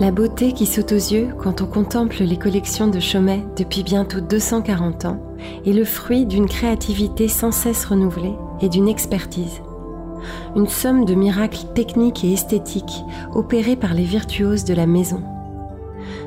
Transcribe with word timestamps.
La 0.00 0.12
beauté 0.12 0.52
qui 0.52 0.64
saute 0.64 0.92
aux 0.92 0.94
yeux 0.94 1.30
quand 1.38 1.60
on 1.60 1.66
contemple 1.66 2.22
les 2.22 2.36
collections 2.36 2.86
de 2.86 3.00
Chomet 3.00 3.44
depuis 3.56 3.82
bientôt 3.82 4.20
240 4.20 5.06
ans 5.06 5.20
est 5.66 5.72
le 5.72 5.84
fruit 5.84 6.24
d'une 6.24 6.46
créativité 6.46 7.26
sans 7.26 7.50
cesse 7.50 7.84
renouvelée 7.84 8.34
et 8.60 8.68
d'une 8.68 8.86
expertise. 8.86 9.60
Une 10.54 10.68
somme 10.68 11.04
de 11.04 11.14
miracles 11.14 11.64
techniques 11.74 12.22
et 12.22 12.32
esthétiques 12.32 13.02
opérés 13.34 13.74
par 13.74 13.92
les 13.92 14.04
virtuoses 14.04 14.64
de 14.64 14.74
la 14.74 14.86
maison. 14.86 15.24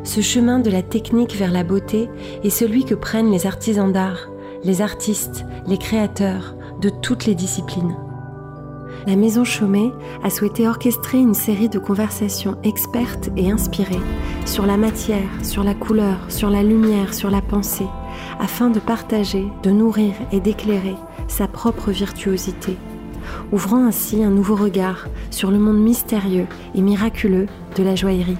Ce 0.03 0.19
chemin 0.19 0.59
de 0.59 0.69
la 0.69 0.81
technique 0.81 1.37
vers 1.37 1.51
la 1.51 1.63
beauté 1.63 2.09
est 2.43 2.49
celui 2.49 2.83
que 2.83 2.95
prennent 2.95 3.31
les 3.31 3.47
artisans 3.47 3.93
d'art, 3.93 4.27
les 4.65 4.81
artistes, 4.81 5.45
les 5.65 5.77
créateurs 5.77 6.57
de 6.81 6.89
toutes 6.89 7.25
les 7.25 7.35
disciplines 7.35 7.95
la 9.07 9.15
Maison 9.15 9.43
Chaumet 9.43 9.91
a 10.23 10.29
souhaité 10.29 10.67
orchestrer 10.67 11.17
une 11.17 11.33
série 11.33 11.69
de 11.69 11.79
conversations 11.79 12.57
expertes 12.63 13.29
et 13.35 13.51
inspirées 13.51 13.99
sur 14.45 14.65
la 14.65 14.77
matière, 14.77 15.29
sur 15.43 15.63
la 15.63 15.73
couleur, 15.73 16.17
sur 16.29 16.49
la 16.49 16.63
lumière, 16.63 17.13
sur 17.13 17.31
la 17.31 17.41
pensée, 17.41 17.87
afin 18.39 18.69
de 18.69 18.79
partager, 18.79 19.47
de 19.63 19.71
nourrir 19.71 20.13
et 20.31 20.39
d'éclairer 20.39 20.95
sa 21.27 21.47
propre 21.47 21.91
virtuosité, 21.91 22.77
ouvrant 23.51 23.85
ainsi 23.85 24.23
un 24.23 24.29
nouveau 24.29 24.55
regard 24.55 25.07
sur 25.29 25.51
le 25.51 25.59
monde 25.59 25.79
mystérieux 25.79 26.47
et 26.75 26.81
miraculeux 26.81 27.47
de 27.75 27.83
la 27.83 27.95
joaillerie. 27.95 28.37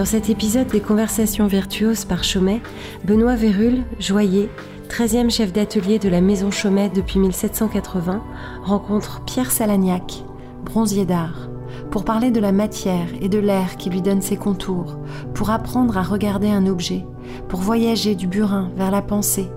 Dans 0.00 0.06
cet 0.06 0.30
épisode 0.30 0.68
des 0.68 0.80
Conversations 0.80 1.46
virtuoses 1.46 2.06
par 2.06 2.24
Chaumet, 2.24 2.62
Benoît 3.04 3.34
Vérul, 3.34 3.82
joaillier, 3.98 4.48
13e 4.88 5.28
chef 5.28 5.52
d'atelier 5.52 5.98
de 5.98 6.08
la 6.08 6.22
Maison 6.22 6.50
Chaumet 6.50 6.88
depuis 6.88 7.18
1780, 7.18 8.22
rencontre 8.62 9.22
Pierre 9.26 9.50
Salagnac, 9.50 10.24
bronzier 10.64 11.04
d'art, 11.04 11.50
pour 11.90 12.06
parler 12.06 12.30
de 12.30 12.40
la 12.40 12.50
matière 12.50 13.08
et 13.20 13.28
de 13.28 13.38
l'air 13.38 13.76
qui 13.76 13.90
lui 13.90 14.00
donne 14.00 14.22
ses 14.22 14.38
contours, 14.38 14.96
pour 15.34 15.50
apprendre 15.50 15.98
à 15.98 16.02
regarder 16.02 16.48
un 16.48 16.66
objet, 16.66 17.04
pour 17.50 17.60
voyager 17.60 18.14
du 18.14 18.26
burin 18.26 18.70
vers 18.78 18.90
la 18.90 19.02
pensée, 19.02 19.50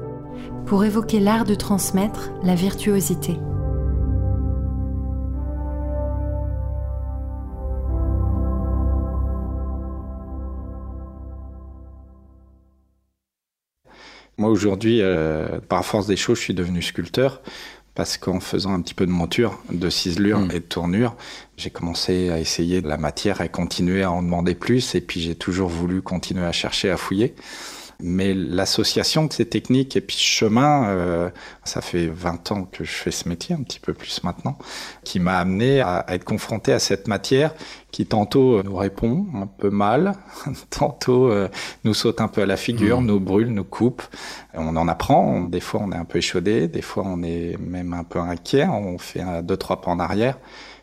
pour 0.65 0.83
évoquer 0.83 1.21
l'art 1.21 1.45
de 1.45 1.55
transmettre 1.55 2.33
la 2.43 2.55
virtuosité. 2.55 3.37
Moi 14.37 14.49
aujourd'hui, 14.49 14.99
euh, 15.01 15.59
par 15.67 15.85
force 15.85 16.07
des 16.07 16.15
choses, 16.15 16.37
je 16.37 16.43
suis 16.43 16.53
devenu 16.53 16.81
sculpteur 16.81 17.41
parce 17.95 18.17
qu'en 18.17 18.39
faisant 18.39 18.73
un 18.73 18.81
petit 18.81 18.95
peu 18.95 19.05
de 19.05 19.11
monture, 19.11 19.59
de 19.71 19.89
ciselure 19.89 20.39
mm. 20.39 20.51
et 20.51 20.59
de 20.59 20.65
tournure, 20.65 21.15
j'ai 21.57 21.69
commencé 21.69 22.29
à 22.29 22.39
essayer 22.39 22.81
de 22.81 22.87
la 22.87 22.97
matière 22.97 23.41
et 23.41 23.49
continuer 23.49 24.01
à 24.01 24.11
en 24.11 24.23
demander 24.23 24.55
plus. 24.55 24.95
Et 24.95 25.01
puis 25.01 25.21
j'ai 25.21 25.35
toujours 25.35 25.69
voulu 25.69 26.01
continuer 26.01 26.45
à 26.45 26.51
chercher, 26.51 26.89
à 26.89 26.97
fouiller. 26.97 27.35
Mais 28.05 28.33
l'association 28.33 29.25
de 29.25 29.31
ces 29.31 29.45
techniques 29.45 29.95
et 29.95 30.01
puis 30.01 30.17
ce 30.17 30.23
chemin, 30.23 30.89
euh, 30.89 31.29
ça 31.63 31.79
fait 31.79 32.07
20 32.07 32.51
ans 32.51 32.67
que 32.69 32.83
je 32.83 32.91
fais 32.91 33.11
ce 33.11 33.29
métier, 33.29 33.55
un 33.55 33.63
petit 33.63 33.79
peu 33.79 33.93
plus 33.93 34.23
maintenant, 34.25 34.57
qui 35.05 35.21
m'a 35.21 35.37
amené 35.37 35.79
à, 35.79 36.03
être 36.09 36.25
confronté 36.25 36.73
à 36.73 36.79
cette 36.79 37.07
matière 37.07 37.55
qui 37.91 38.05
tantôt 38.05 38.61
nous 38.61 38.75
répond 38.75 39.25
un 39.35 39.47
peu 39.47 39.69
mal, 39.69 40.15
tantôt 40.69 41.31
euh, 41.31 41.47
nous 41.85 41.93
saute 41.93 42.19
un 42.19 42.27
peu 42.27 42.41
à 42.41 42.45
la 42.45 42.57
figure, 42.57 42.99
mmh. 42.99 43.05
nous 43.05 43.19
brûle, 43.21 43.47
nous 43.47 43.63
coupe. 43.63 44.03
On 44.53 44.75
en 44.75 44.87
apprend, 44.89 45.39
des 45.39 45.61
fois 45.61 45.81
on 45.81 45.93
est 45.93 45.97
un 45.97 46.05
peu 46.05 46.17
échaudé, 46.17 46.67
des 46.67 46.81
fois 46.81 47.03
on 47.05 47.23
est 47.23 47.57
même 47.57 47.93
un 47.93 48.03
peu 48.03 48.19
inquiet, 48.19 48.67
on 48.67 48.97
fait 48.97 49.21
un, 49.21 49.41
deux, 49.41 49.55
trois 49.55 49.79
pas 49.79 49.91
en 49.91 49.99
arrière 49.99 50.37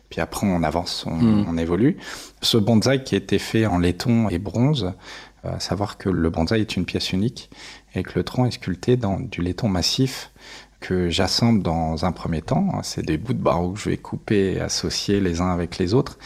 puis 0.09 0.19
après 0.19 0.45
on 0.45 0.61
avance, 0.61 1.05
on, 1.07 1.15
mmh. 1.15 1.45
on, 1.47 1.57
évolue. 1.57 1.97
Ce 2.41 2.57
bonsaï 2.57 3.03
qui 3.03 3.15
a 3.15 3.17
été 3.17 3.39
fait 3.39 3.65
en 3.65 3.79
laiton 3.79 4.27
et 4.27 4.39
bronze, 4.39 4.91
à 5.43 5.59
savoir 5.59 5.97
que 5.97 6.09
le 6.09 6.29
bonsaï 6.29 6.61
est 6.61 6.75
une 6.75 6.85
pièce 6.85 7.11
unique 7.13 7.49
et 7.95 8.03
que 8.03 8.11
le 8.15 8.23
tronc 8.23 8.45
est 8.45 8.51
sculpté 8.51 8.97
dans 8.97 9.19
du 9.19 9.41
laiton 9.41 9.67
massif 9.67 10.31
que 10.81 11.09
j'assemble 11.09 11.61
dans 11.61 12.05
un 12.05 12.11
premier 12.11 12.41
temps. 12.41 12.81
C'est 12.81 13.05
des 13.05 13.17
bouts 13.17 13.33
de 13.33 13.41
barreau 13.41 13.71
que 13.71 13.79
je 13.79 13.89
vais 13.91 13.97
couper 13.97 14.53
et 14.53 14.59
associer 14.59 15.19
les 15.19 15.39
uns 15.39 15.51
avec 15.51 15.77
les 15.77 15.93
autres 15.93 16.17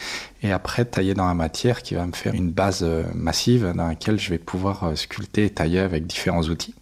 et 0.42 0.50
après 0.50 0.86
tailler 0.86 1.12
dans 1.12 1.26
la 1.26 1.34
matière 1.34 1.82
qui 1.82 1.94
va 1.94 2.06
me 2.06 2.12
faire 2.12 2.34
une 2.34 2.50
base 2.50 2.82
euh, 2.82 3.04
massive 3.14 3.72
dans 3.76 3.86
laquelle 3.86 4.18
je 4.18 4.30
vais 4.30 4.38
pouvoir 4.38 4.84
euh, 4.84 4.94
sculpter 4.94 5.44
et 5.44 5.50
tailler 5.50 5.80
avec 5.80 6.06
différents 6.06 6.42
outils 6.44 6.74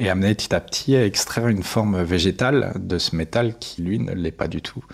et 0.00 0.10
amener 0.10 0.34
petit 0.34 0.54
à 0.54 0.60
petit 0.60 0.96
à 0.96 1.06
extraire 1.06 1.46
une 1.46 1.62
forme 1.62 2.02
végétale 2.02 2.72
de 2.76 2.98
ce 2.98 3.14
métal 3.14 3.56
qui 3.58 3.82
lui 3.82 4.00
ne 4.00 4.12
l'est 4.12 4.32
pas 4.32 4.48
du 4.48 4.60
tout 4.60 4.84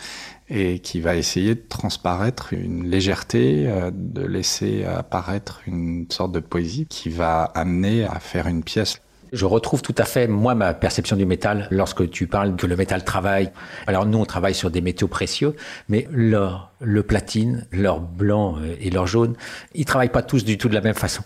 et 0.48 0.78
qui 0.78 1.00
va 1.00 1.16
essayer 1.16 1.54
de 1.54 1.62
transparaître 1.68 2.52
une 2.52 2.88
légèreté, 2.88 3.68
euh, 3.68 3.90
de 3.92 4.24
laisser 4.24 4.84
apparaître 4.84 5.62
une 5.66 6.06
sorte 6.10 6.32
de 6.32 6.40
poésie 6.40 6.86
qui 6.88 7.08
va 7.08 7.42
amener 7.42 8.04
à 8.04 8.20
faire 8.20 8.46
une 8.46 8.62
pièce 8.62 9.00
je 9.32 9.44
retrouve 9.44 9.82
tout 9.82 9.94
à 9.98 10.04
fait, 10.04 10.28
moi, 10.28 10.54
ma 10.54 10.74
perception 10.74 11.16
du 11.16 11.26
métal 11.26 11.68
lorsque 11.70 12.08
tu 12.10 12.26
parles 12.26 12.56
que 12.56 12.66
le 12.66 12.76
métal 12.76 13.04
travaille. 13.04 13.50
Alors 13.86 14.06
nous, 14.06 14.18
on 14.18 14.24
travaille 14.24 14.54
sur 14.54 14.70
des 14.70 14.80
métaux 14.80 15.08
précieux, 15.08 15.54
mais 15.88 16.06
l'or, 16.10 16.72
le 16.80 17.02
platine, 17.02 17.66
l'or 17.72 18.00
blanc 18.00 18.56
euh, 18.58 18.76
et 18.80 18.90
l'or 18.90 19.06
jaune, 19.06 19.34
ils 19.74 19.84
travaillent 19.84 20.08
pas 20.08 20.22
tous 20.22 20.44
du 20.44 20.58
tout 20.58 20.68
de 20.68 20.74
la 20.74 20.80
même 20.80 20.94
façon. 20.94 21.22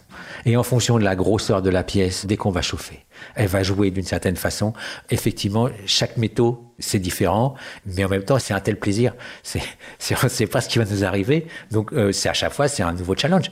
Et 0.47 0.57
en 0.57 0.63
fonction 0.63 0.99
de 0.99 1.05
la 1.05 1.15
grosseur 1.15 1.63
de 1.63 1.71
la 1.71 1.83
pièce, 1.83 2.27
dès 2.27 2.37
qu'on 2.37 2.51
va 2.51 2.63
chauffer, 2.63 3.05
elle 3.35 3.49
va 3.49 3.63
jouer 3.63 3.91
d'une 3.91 4.05
certaine 4.05 4.37
façon. 4.37 4.73
Effectivement, 5.11 5.69
chaque 5.87 6.17
métaux, 6.17 6.73
c'est 6.79 6.99
différent, 6.99 7.55
mais 7.87 8.05
en 8.05 8.09
même 8.09 8.25
temps, 8.25 8.39
c'est 8.39 8.55
un 8.55 8.61
tel 8.61 8.79
plaisir. 8.79 9.15
C'est, 9.43 9.63
c'est, 9.99 10.47
pas 10.47 10.61
ce 10.61 10.69
qui 10.69 10.79
va 10.79 10.85
nous 10.85 11.05
arriver. 11.05 11.47
Donc, 11.71 11.93
euh, 11.93 12.13
c'est 12.13 12.29
à 12.29 12.35
chaque 12.35 12.53
fois, 12.53 12.69
c'est 12.69 12.83
un 12.83 12.93
nouveau 12.93 13.15
challenge. 13.17 13.51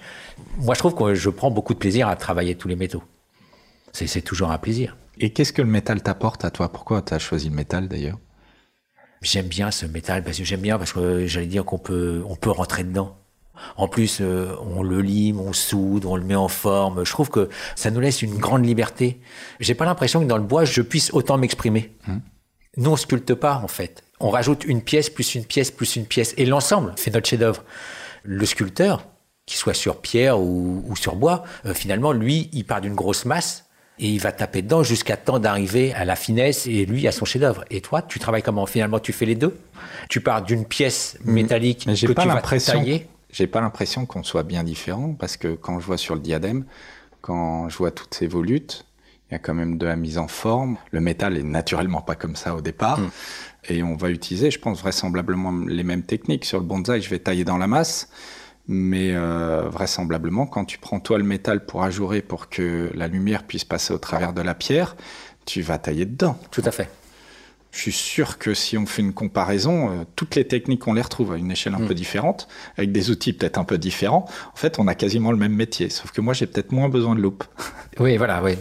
Moi, 0.59 0.75
je 0.75 0.79
trouve 0.79 0.95
que 0.95 1.15
je 1.15 1.31
prends 1.31 1.51
beaucoup 1.51 1.75
de 1.75 1.79
plaisir 1.79 2.09
à 2.09 2.17
travailler 2.17 2.55
tous 2.55 2.69
les 2.69 2.77
métaux. 2.77 3.03
C'est 3.93 4.23
toujours 4.23 4.51
un 4.51 4.59
plaisir. 4.59 4.97
Et 5.19 5.31
qu'est-ce 5.33 5.53
que 5.53 5.62
le 5.62 5.69
métal 5.69 6.03
t'apporte 6.03 6.45
à 6.45 6.50
toi? 6.50 6.71
Pourquoi 6.71 7.03
tu 7.03 7.15
as 7.15 7.19
choisi 7.19 7.49
le 7.49 7.55
métal 7.55 7.89
d'ailleurs? 7.89 8.19
J'aime 9.23 9.47
bien 9.47 9.71
ce 9.73 9.87
métal 9.87 10.23
parce 10.23 10.39
que 10.39 10.45
j'aime 10.45 10.61
bien 10.61 10.79
parce 10.79 10.93
que 10.93 11.27
j'allais 11.27 11.47
dire 11.47 11.65
qu'on 11.65 11.79
peut 11.79 12.23
on 12.29 12.37
peut 12.37 12.50
rentrer 12.50 12.85
dedans. 12.85 13.19
En 13.77 13.89
plus, 13.89 14.19
euh, 14.21 14.55
on 14.75 14.83
le 14.83 15.01
lime, 15.01 15.41
on 15.41 15.53
soude, 15.53 16.05
on 16.05 16.17
le 16.17 16.25
met 16.25 16.35
en 16.35 16.49
forme. 16.49 17.05
Je 17.05 17.11
trouve 17.11 17.31
que 17.31 17.49
ça 17.77 17.91
nous 17.91 18.01
laisse 18.01 18.23
une 18.23 18.39
grande 18.39 18.65
liberté. 18.65 19.21
J'ai 19.61 19.75
pas 19.75 19.85
l'impression 19.85 20.21
que 20.21 20.27
dans 20.27 20.39
le 20.39 20.43
bois, 20.43 20.65
je 20.65 20.83
puisse 20.83 21.13
autant 21.13 21.39
m'exprimer. 21.39 21.93
Hum. 22.09 22.21
Nous, 22.77 22.91
on 22.91 22.97
sculpte 22.97 23.35
pas, 23.35 23.61
en 23.63 23.69
fait. 23.69 24.05
On 24.21 24.31
rajoute 24.31 24.65
une 24.65 24.83
pièce, 24.83 25.11
plus 25.11 25.35
une 25.35 25.45
pièce, 25.45 25.71
plus 25.71 25.97
une 25.97 26.07
pièce. 26.07 26.35
Et 26.37 26.47
l'ensemble 26.47 26.93
fait 26.97 27.11
notre 27.11 27.29
chef-d'œuvre. 27.29 27.65
Le 28.23 28.45
sculpteur, 28.47 29.07
qu'il 29.47 29.57
soit 29.57 29.75
sur 29.75 30.01
pierre 30.01 30.41
ou, 30.41 30.95
sur 30.97 31.17
bois, 31.17 31.45
euh, 31.67 31.75
finalement, 31.75 32.13
lui, 32.13 32.51
il 32.53 32.65
part 32.65 32.81
d'une 32.81 32.95
grosse 32.95 33.25
masse 33.25 33.65
et 33.99 34.09
il 34.09 34.21
va 34.21 34.31
taper 34.33 34.63
dedans 34.63 34.83
jusqu'à 34.83 35.17
temps 35.17 35.39
d'arriver 35.39 35.93
à 35.95 36.05
la 36.05 36.15
finesse 36.15 36.67
et 36.67 36.87
lui 36.87 37.09
à 37.09 37.13
son 37.13 37.25
chef-d'œuvre. 37.25 37.65
Et 37.71 37.81
toi, 37.81 38.03
tu 38.03 38.19
travailles 38.19 38.43
comment? 38.43 38.67
Finalement, 38.67 39.01
tu 39.01 39.13
fais 39.13 39.27
les 39.27 39.35
deux? 39.35 39.59
Tu 40.09 40.21
pars 40.21 40.43
d'une 40.43 40.65
pièce 40.65 41.19
mm. 41.25 41.33
métallique 41.33 41.85
Mais 41.87 41.95
que 41.95 42.13
pas 42.13 42.23
tu 42.23 42.29
vas 42.29 42.61
tailler 42.61 43.09
J'ai 43.31 43.47
pas 43.47 43.61
l'impression 43.61 44.06
qu'on 44.06 44.22
soit 44.22 44.43
bien 44.43 44.65
différent 44.65 45.15
parce 45.15 45.37
que 45.37 45.55
quand 45.55 45.81
je 45.81 45.87
vois 45.87 45.99
sur 45.99 46.15
le 46.15 46.21
diadème, 46.21 46.65
quand 47.21 47.69
je 47.69 47.77
vois 47.77 47.91
toutes 47.91 48.15
ces 48.15 48.27
volutes, 48.27 48.87
il 49.31 49.34
y 49.34 49.37
a 49.37 49.39
quand 49.39 49.55
même 49.55 49.77
de 49.77 49.87
la 49.87 49.97
mise 49.97 50.16
en 50.16 50.28
forme. 50.28 50.78
Le 50.91 51.00
métal 51.00 51.37
est 51.37 51.43
naturellement 51.43 52.00
pas 52.00 52.15
comme 52.15 52.37
ça 52.37 52.55
au 52.55 52.62
départ. 52.62 53.00
Mm. 53.00 53.11
Et 53.69 53.83
on 53.83 53.97
va 53.97 54.09
utiliser, 54.09 54.50
je 54.50 54.59
pense, 54.59 54.81
vraisemblablement 54.81 55.53
les 55.67 55.82
mêmes 55.82 56.03
techniques. 56.03 56.47
Sur 56.47 56.61
le 56.61 56.64
bonsaï, 56.64 57.03
je 57.03 57.11
vais 57.11 57.19
tailler 57.19 57.44
dans 57.44 57.58
la 57.58 57.67
masse. 57.67 58.08
Mais 58.69 59.12
euh, 59.12 59.69
vraisemblablement, 59.69 60.47
quand 60.47 60.64
tu 60.64 60.79
prends 60.79 61.00
toi 61.00 61.19
le 61.19 61.25
métal 61.25 61.64
pour 61.67 61.82
ajourer 61.82 62.23
pour 62.23 62.49
que 62.49 62.91
la 62.94 63.08
lumière 63.08 63.44
puisse 63.44 63.64
passer 63.64 63.93
au 63.93 63.99
travers 63.99 64.32
de 64.32 64.43
la 64.43 64.55
pierre, 64.55 64.97
tu 65.47 65.62
vas 65.62 65.79
tailler 65.79 66.05
dedans. 66.05 66.38
Tout 66.50 66.62
à 66.64 66.70
fait. 66.70 66.91
Je 67.79 67.83
suis 67.83 67.93
sûr 67.93 68.39
que 68.39 68.55
si 68.55 68.77
on 68.77 68.87
fait 68.87 69.03
une 69.03 69.13
comparaison, 69.13 69.91
euh, 69.91 70.05
toutes 70.17 70.35
les 70.35 70.45
techniques, 70.45 70.89
on 70.89 70.95
les 70.95 71.01
retrouve 71.01 71.33
à 71.33 71.37
une 71.37 71.53
échelle 71.53 71.75
un 71.75 71.87
peu 71.87 71.93
mm. 71.93 71.95
différente, 71.95 72.49
avec 72.77 72.91
des 72.91 73.13
outils 73.13 73.33
peut-être 73.33 73.57
un 73.57 73.63
peu 73.63 73.79
différents. 73.79 74.25
En 74.53 74.57
fait, 74.57 74.81
on 74.81 74.89
a 74.89 74.97
quasiment 74.97 75.31
le 75.31 75.37
même 75.37 75.55
métier, 75.55 75.89
sauf 75.89 76.11
que 76.11 76.21
moi, 76.21 76.35
j'ai 76.35 76.49
peut-être 76.49 76.73
moins 76.73 76.89
besoin 76.89 77.15
de 77.15 77.21
loupe. 77.21 77.45
Oui, 78.01 78.17
voilà. 78.17 78.41
Oui. 78.45 78.53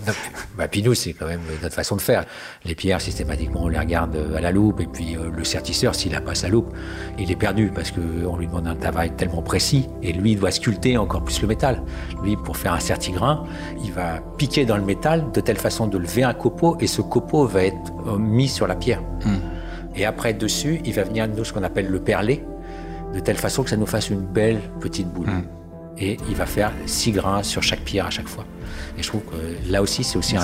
Bah, 0.57 0.67
puis 0.67 0.81
nous, 0.81 0.95
c'est 0.95 1.13
quand 1.13 1.27
même 1.27 1.41
notre 1.61 1.75
façon 1.75 1.95
de 1.95 2.01
faire. 2.01 2.25
Les 2.65 2.73
pierres, 2.73 2.99
systématiquement, 2.99 3.65
on 3.65 3.67
les 3.67 3.77
regarde 3.77 4.17
à 4.35 4.41
la 4.41 4.51
loupe, 4.51 4.79
et 4.79 4.87
puis 4.87 5.15
euh, 5.15 5.29
le 5.29 5.43
sertisseur, 5.43 5.93
s'il 5.93 6.13
n'a 6.13 6.21
pas 6.21 6.33
sa 6.33 6.47
loupe, 6.47 6.73
il 7.19 7.29
est 7.29 7.35
perdu 7.35 7.71
parce 7.71 7.91
qu'on 7.91 8.35
lui 8.35 8.47
demande 8.47 8.65
un 8.65 8.75
travail 8.75 9.11
tellement 9.15 9.43
précis, 9.43 9.85
et 10.01 10.11
lui, 10.11 10.31
il 10.31 10.39
doit 10.39 10.49
sculpter 10.49 10.97
encore 10.97 11.23
plus 11.23 11.39
le 11.41 11.49
métal. 11.49 11.83
Lui, 12.23 12.35
pour 12.35 12.57
faire 12.57 12.73
un 12.73 12.79
sertigrain, 12.79 13.45
il 13.83 13.91
va 13.91 14.21
piquer 14.39 14.65
dans 14.65 14.77
le 14.77 14.85
métal 14.85 15.31
de 15.31 15.39
telle 15.39 15.57
façon 15.57 15.85
de 15.85 15.99
lever 15.99 16.23
un 16.23 16.33
copeau, 16.33 16.75
et 16.79 16.87
ce 16.87 17.03
copeau 17.03 17.45
va 17.45 17.65
être 17.65 17.91
euh, 18.07 18.17
mis 18.17 18.47
sur 18.47 18.65
la 18.65 18.75
pierre. 18.75 19.03
Et 19.95 20.05
après, 20.05 20.33
dessus, 20.33 20.79
il 20.85 20.93
va 20.93 21.03
venir 21.03 21.27
nous 21.27 21.43
ce 21.43 21.53
qu'on 21.53 21.63
appelle 21.63 21.87
le 21.87 21.99
perler, 21.99 22.43
de 23.13 23.19
telle 23.19 23.37
façon 23.37 23.63
que 23.63 23.69
ça 23.69 23.77
nous 23.77 23.85
fasse 23.85 24.09
une 24.09 24.21
belle 24.21 24.59
petite 24.79 25.07
boule. 25.07 25.29
et 25.99 26.17
il 26.29 26.35
va 26.35 26.45
faire 26.45 26.71
six 26.85 27.11
grains 27.11 27.41
sur 27.41 27.63
chaque 27.63 27.79
pierre 27.79 28.05
à 28.05 28.11
chaque 28.11 28.27
fois. 28.27 28.45
Et 28.99 29.03
je 29.03 29.07
trouve 29.07 29.21
que 29.21 29.71
là 29.71 29.81
aussi, 29.81 30.03
c'est 30.03 30.17
aussi 30.17 30.37
un, 30.37 30.41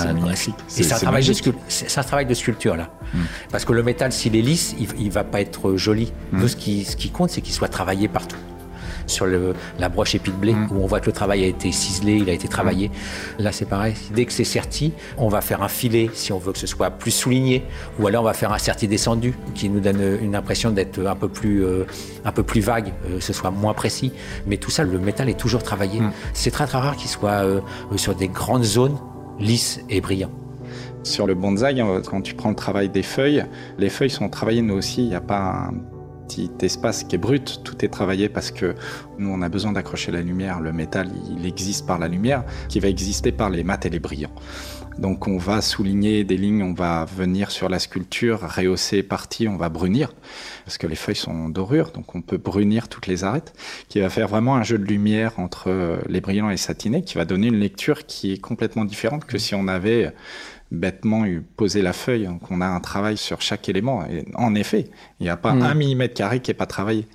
c'est 0.66 0.92
un, 0.92 0.98
travail 0.98 1.24
de 1.24 1.32
c'est 1.68 1.98
un 1.98 2.02
travail 2.02 2.26
de 2.26 2.34
sculpture 2.34 2.76
là, 2.76 2.90
mm. 3.12 3.18
parce 3.52 3.64
que 3.64 3.72
le 3.72 3.84
métal, 3.84 4.10
s'il 4.12 4.34
est 4.34 4.42
lisse, 4.42 4.74
il, 4.80 5.06
ne 5.06 5.10
va 5.10 5.22
pas 5.22 5.40
être 5.40 5.76
joli. 5.76 6.12
Mm. 6.32 6.48
ce 6.48 6.56
qui, 6.56 6.84
ce 6.84 6.96
qui 6.96 7.10
compte, 7.10 7.30
c'est 7.30 7.40
qu'il 7.40 7.54
soit 7.54 7.68
travaillé 7.68 8.08
partout 8.08 8.36
sur 9.06 9.26
la 9.78 9.88
broche 9.88 10.14
épi 10.14 10.30
de 10.30 10.36
blé, 10.36 10.52
mm. 10.52 10.68
où 10.70 10.82
on 10.82 10.86
voit 10.86 11.00
que 11.00 11.06
le 11.06 11.12
travail 11.12 11.44
a 11.44 11.46
été 11.46 11.72
ciselé, 11.72 12.16
il 12.16 12.28
a 12.28 12.32
été 12.32 12.48
travaillé. 12.48 12.88
Mm. 12.88 13.42
Là, 13.42 13.52
c'est 13.52 13.68
pareil. 13.68 13.94
Dès 14.14 14.24
que 14.24 14.32
c'est 14.32 14.44
serti, 14.44 14.92
on 15.18 15.28
va 15.28 15.40
faire 15.40 15.62
un 15.62 15.68
filet 15.68 16.10
si 16.12 16.32
on 16.32 16.38
veut 16.38 16.52
que 16.52 16.58
ce 16.58 16.66
soit 16.66 16.90
plus 16.90 17.10
souligné, 17.10 17.64
ou 17.98 18.06
alors 18.06 18.22
on 18.22 18.26
va 18.26 18.34
faire 18.34 18.52
un 18.52 18.58
serti 18.58 18.88
descendu 18.88 19.34
qui 19.54 19.68
nous 19.68 19.80
donne 19.80 20.18
une 20.20 20.36
impression 20.36 20.70
d'être 20.70 21.04
un 21.04 21.16
peu 21.16 21.28
plus, 21.28 21.64
euh, 21.64 21.84
un 22.24 22.32
peu 22.32 22.42
plus 22.42 22.60
vague, 22.60 22.92
euh, 23.06 23.20
ce 23.20 23.32
soit 23.32 23.50
moins 23.50 23.74
précis. 23.74 24.12
Mais 24.46 24.56
tout 24.56 24.70
ça, 24.70 24.84
le 24.84 24.98
métal 24.98 25.28
est 25.28 25.38
toujours 25.38 25.62
travaillé. 25.62 26.00
Mm. 26.00 26.12
C'est 26.32 26.50
très 26.50 26.66
très 26.66 26.78
rare 26.78 26.96
qu'il 26.96 27.10
soit 27.10 27.44
euh, 27.44 27.60
sur 27.96 28.14
des 28.14 28.28
grandes 28.28 28.64
zones 28.64 28.96
lisses 29.38 29.80
et 29.90 30.00
brillants. 30.00 30.32
Sur 31.02 31.26
le 31.26 31.34
bonsaï, 31.34 31.82
quand 32.08 32.22
tu 32.22 32.34
prends 32.34 32.48
le 32.48 32.54
travail 32.54 32.88
des 32.88 33.02
feuilles, 33.02 33.44
les 33.78 33.90
feuilles 33.90 34.10
sont 34.10 34.30
travaillées, 34.30 34.62
nous 34.62 34.74
aussi, 34.74 35.02
il 35.02 35.08
n'y 35.08 35.14
a 35.14 35.20
pas 35.20 35.68
un 35.68 35.93
petit 36.26 36.50
espace 36.62 37.04
qui 37.04 37.16
est 37.16 37.18
brut, 37.18 37.60
tout 37.64 37.84
est 37.84 37.88
travaillé 37.88 38.28
parce 38.28 38.50
que 38.50 38.74
nous 39.18 39.30
on 39.30 39.42
a 39.42 39.48
besoin 39.48 39.72
d'accrocher 39.72 40.12
la 40.12 40.22
lumière, 40.22 40.60
le 40.60 40.72
métal 40.72 41.10
il 41.30 41.46
existe 41.46 41.86
par 41.86 41.98
la 41.98 42.08
lumière 42.08 42.44
qui 42.68 42.80
va 42.80 42.88
exister 42.88 43.32
par 43.32 43.50
les 43.50 43.64
mats 43.64 43.80
et 43.84 43.90
les 43.90 44.00
brillants. 44.00 44.34
Donc 44.98 45.26
on 45.26 45.38
va 45.38 45.60
souligner 45.60 46.22
des 46.22 46.36
lignes, 46.36 46.62
on 46.62 46.72
va 46.72 47.04
venir 47.04 47.50
sur 47.50 47.68
la 47.68 47.80
sculpture, 47.80 48.40
rehausser 48.40 49.02
partie, 49.02 49.48
on 49.48 49.56
va 49.56 49.68
brunir, 49.68 50.12
parce 50.64 50.78
que 50.78 50.86
les 50.86 50.94
feuilles 50.94 51.16
sont 51.16 51.48
dorures, 51.48 51.90
donc 51.90 52.14
on 52.14 52.22
peut 52.22 52.36
brunir 52.36 52.88
toutes 52.88 53.08
les 53.08 53.24
arêtes, 53.24 53.54
qui 53.88 53.98
va 53.98 54.08
faire 54.08 54.28
vraiment 54.28 54.54
un 54.54 54.62
jeu 54.62 54.78
de 54.78 54.84
lumière 54.84 55.32
entre 55.38 55.98
les 56.08 56.20
brillants 56.20 56.48
et 56.48 56.52
les 56.52 56.58
satinés, 56.58 57.02
qui 57.02 57.16
va 57.16 57.24
donner 57.24 57.48
une 57.48 57.58
lecture 57.58 58.06
qui 58.06 58.34
est 58.34 58.38
complètement 58.38 58.84
différente 58.84 59.24
que 59.24 59.36
si 59.36 59.56
on 59.56 59.66
avait 59.66 60.12
bêtement 60.70 61.24
poser 61.56 61.82
la 61.82 61.92
feuille, 61.92 62.28
qu'on 62.46 62.60
a 62.60 62.66
un 62.66 62.80
travail 62.80 63.16
sur 63.16 63.40
chaque 63.40 63.68
élément. 63.68 64.04
Et 64.06 64.24
en 64.34 64.54
effet, 64.54 64.88
il 65.20 65.24
n'y 65.24 65.30
a 65.30 65.36
pas 65.36 65.52
mm. 65.52 65.62
un 65.62 65.74
millimètre 65.74 66.14
carré 66.14 66.40
qui 66.40 66.50
n'est 66.50 66.54
pas 66.54 66.66
travaillé. 66.66 67.06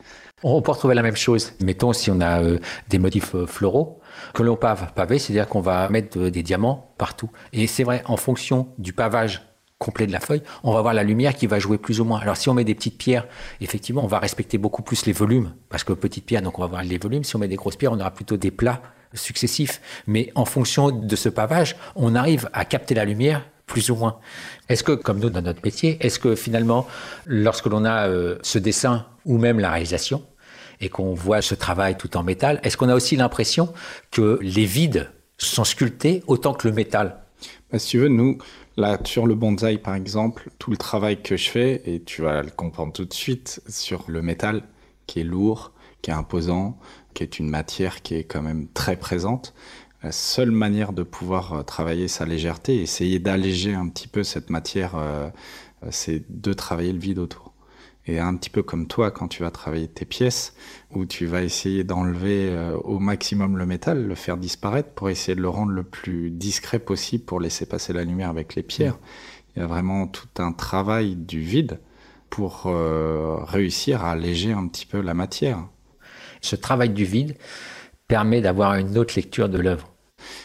On 0.42 0.62
peut 0.62 0.72
retrouver 0.72 0.96
la 0.96 1.02
même 1.02 1.18
chose. 1.18 1.54
Mettons 1.62 1.92
si 1.92 2.12
on 2.12 2.22
a 2.22 2.42
euh, 2.42 2.60
des 2.90 2.98
motifs 2.98 3.36
euh, 3.36 3.46
floraux 3.46 4.00
que 4.34 4.44
l'on 4.44 4.56
pave 4.56 4.94
pavé, 4.94 5.20
c'est-à-dire 5.20 5.48
qu'on 5.48 5.60
va 5.60 5.90
mettre 5.90 6.18
euh, 6.18 6.32
des 6.32 6.44
diamants 6.44 6.94
partout. 6.98 7.30
Et 7.52 7.68
c'est 7.68 7.84
vrai, 7.84 8.04
en 8.06 8.16
fonction 8.16 8.70
du 8.78 8.94
pavage 8.94 9.42
complet 9.80 10.08
de 10.08 10.12
la 10.12 10.20
feuille, 10.20 10.42
on 10.64 10.74
va 10.74 10.82
voir 10.82 10.94
la 10.94 11.04
lumière 11.04 11.36
qui 11.36 11.48
va 11.48 11.60
jouer 11.60 11.78
plus 11.78 12.00
ou 12.00 12.06
moins. 12.06 12.20
Alors 12.20 12.38
si 12.38 12.50
on 12.50 12.54
met 12.54 12.64
des 12.64 12.76
petites 12.76 12.98
pierres, 12.98 13.28
effectivement, 13.60 14.04
on 14.04 14.08
va 14.08 14.20
respecter 14.20 14.58
beaucoup 14.58 14.82
plus 14.82 15.06
les 15.06 15.14
volumes, 15.14 15.54
parce 15.70 15.84
que 15.84 15.94
petites 15.94 16.26
pierres, 16.26 16.42
donc 16.42 16.58
on 16.60 16.62
va 16.62 16.68
voir 16.68 16.84
les 16.84 16.98
volumes. 16.98 17.24
Si 17.24 17.36
on 17.36 17.40
met 17.40 17.48
des 17.48 17.56
grosses 17.56 17.78
pierres, 17.78 17.94
on 17.94 18.00
aura 18.00 18.12
plutôt 18.12 18.38
des 18.38 18.52
plats 18.52 18.82
successifs. 19.14 19.82
Mais 20.08 20.32
en 20.36 20.46
fonction 20.46 20.92
de 20.92 21.16
ce 21.16 21.30
pavage, 21.30 21.76
on 21.96 22.16
arrive 22.16 22.50
à 22.54 22.66
capter 22.66 22.96
la 22.96 23.06
lumière 23.06 23.46
plus 23.66 23.90
ou 23.92 23.96
moins. 23.96 24.20
Est-ce 24.68 24.84
que, 24.84 24.92
comme 24.92 25.20
nous 25.20 25.30
dans 25.30 25.42
notre 25.42 25.62
métier, 25.64 25.98
est-ce 26.02 26.20
que 26.20 26.36
finalement, 26.36 26.88
lorsque 27.26 27.68
l'on 27.68 27.86
a 27.86 28.08
euh, 28.08 28.38
ce 28.42 28.58
dessin 28.58 29.06
ou 29.26 29.38
même 29.38 29.60
la 29.60 29.70
réalisation, 29.70 30.24
et 30.82 30.90
qu'on 30.90 31.14
voit 31.14 31.42
ce 31.42 31.56
travail 31.56 31.98
tout 31.98 32.18
en 32.18 32.24
métal, 32.24 32.60
est-ce 32.64 32.78
qu'on 32.78 32.90
a 32.90 32.96
aussi 32.96 33.16
l'impression 33.16 33.74
que 34.12 34.40
les 34.42 34.66
vides 34.66 35.10
sont 35.38 35.64
sculptés 35.64 36.24
autant 36.28 36.54
que 36.54 36.68
le 36.68 36.74
métal? 36.74 37.18
Bah, 37.72 37.80
Si 37.80 37.90
tu 37.90 38.00
veux, 38.00 38.08
nous, 38.08 38.38
là, 38.78 38.98
sur 39.04 39.28
le 39.28 39.36
bonsaï 39.36 39.78
par 39.78 39.96
exemple, 39.96 40.50
tout 40.58 40.72
le 40.72 40.78
travail 40.78 41.22
que 41.22 41.38
je 41.38 41.50
fais, 41.50 41.82
et 41.86 42.02
tu 42.02 42.22
vas 42.22 42.42
le 42.42 42.50
comprendre 42.50 42.94
tout 42.94 43.06
de 43.06 43.14
suite, 43.14 43.62
sur 43.68 44.06
le 44.08 44.22
métal, 44.22 44.64
qui 45.06 45.20
est 45.20 45.24
lourd, 45.24 45.74
qui 46.02 46.12
est 46.12 46.14
imposant, 46.14 46.78
qui 47.14 47.24
est 47.24 47.40
une 47.40 47.50
matière 47.50 48.02
qui 48.02 48.16
est 48.16 48.24
quand 48.24 48.42
même 48.42 48.68
très 48.74 48.96
présente, 48.96 49.54
la 50.02 50.12
seule 50.12 50.52
manière 50.52 50.94
de 50.94 51.04
pouvoir 51.04 51.54
euh, 51.54 51.64
travailler 51.64 52.08
sa 52.08 52.26
légèreté, 52.26 52.82
essayer 52.82 53.20
d'alléger 53.20 53.74
un 53.74 53.90
petit 53.90 54.08
peu 54.08 54.24
cette 54.24 54.50
matière, 54.50 54.96
euh, 54.96 55.30
euh, 55.84 55.88
c'est 55.92 56.24
de 56.30 56.54
travailler 56.54 56.94
le 56.94 57.00
vide 57.00 57.20
autour. 57.20 57.54
Et 58.06 58.18
un 58.18 58.36
petit 58.36 58.50
peu 58.50 58.64
comme 58.64 58.88
toi, 58.88 59.12
quand 59.12 59.28
tu 59.28 59.44
vas 59.44 59.52
travailler 59.52 59.88
tes 59.88 60.06
pièces, 60.06 60.56
où 60.92 61.06
tu 61.06 61.26
vas 61.26 61.44
essayer 61.44 61.84
d'enlever 61.84 62.52
au 62.84 62.98
maximum 62.98 63.56
le 63.56 63.68
métal, 63.68 64.08
le 64.08 64.16
faire 64.16 64.38
disparaître 64.38 64.90
pour 64.94 65.12
essayer 65.12 65.36
de 65.36 65.42
le 65.42 65.50
rendre 65.50 65.74
le 65.74 65.84
plus 65.84 66.32
discret 66.32 66.80
possible 66.80 67.24
pour 67.26 67.40
laisser 67.40 67.68
passer 67.68 67.94
la 67.94 68.04
lumière 68.04 68.30
avec 68.30 68.56
les 68.56 68.64
pierres. 68.64 68.98
Il 69.56 69.60
y 69.60 69.62
a 69.62 69.68
vraiment 69.68 70.08
tout 70.08 70.30
un 70.40 70.54
travail 70.54 71.18
du 71.18 71.42
vide 71.42 71.82
pour 72.32 72.64
réussir 72.64 74.04
à 74.04 74.12
alléger 74.12 74.54
un 74.54 74.68
petit 74.68 74.88
peu 74.88 75.02
la 75.02 75.14
matière. 75.14 75.68
Ce 76.42 76.56
travail 76.56 76.90
du 76.90 77.06
vide, 77.06 77.36
permet 78.08 78.42
d'avoir 78.42 78.76
une 78.76 78.98
autre 78.98 79.14
lecture 79.16 79.50
de 79.50 79.60
l'œuvre. 79.60 79.90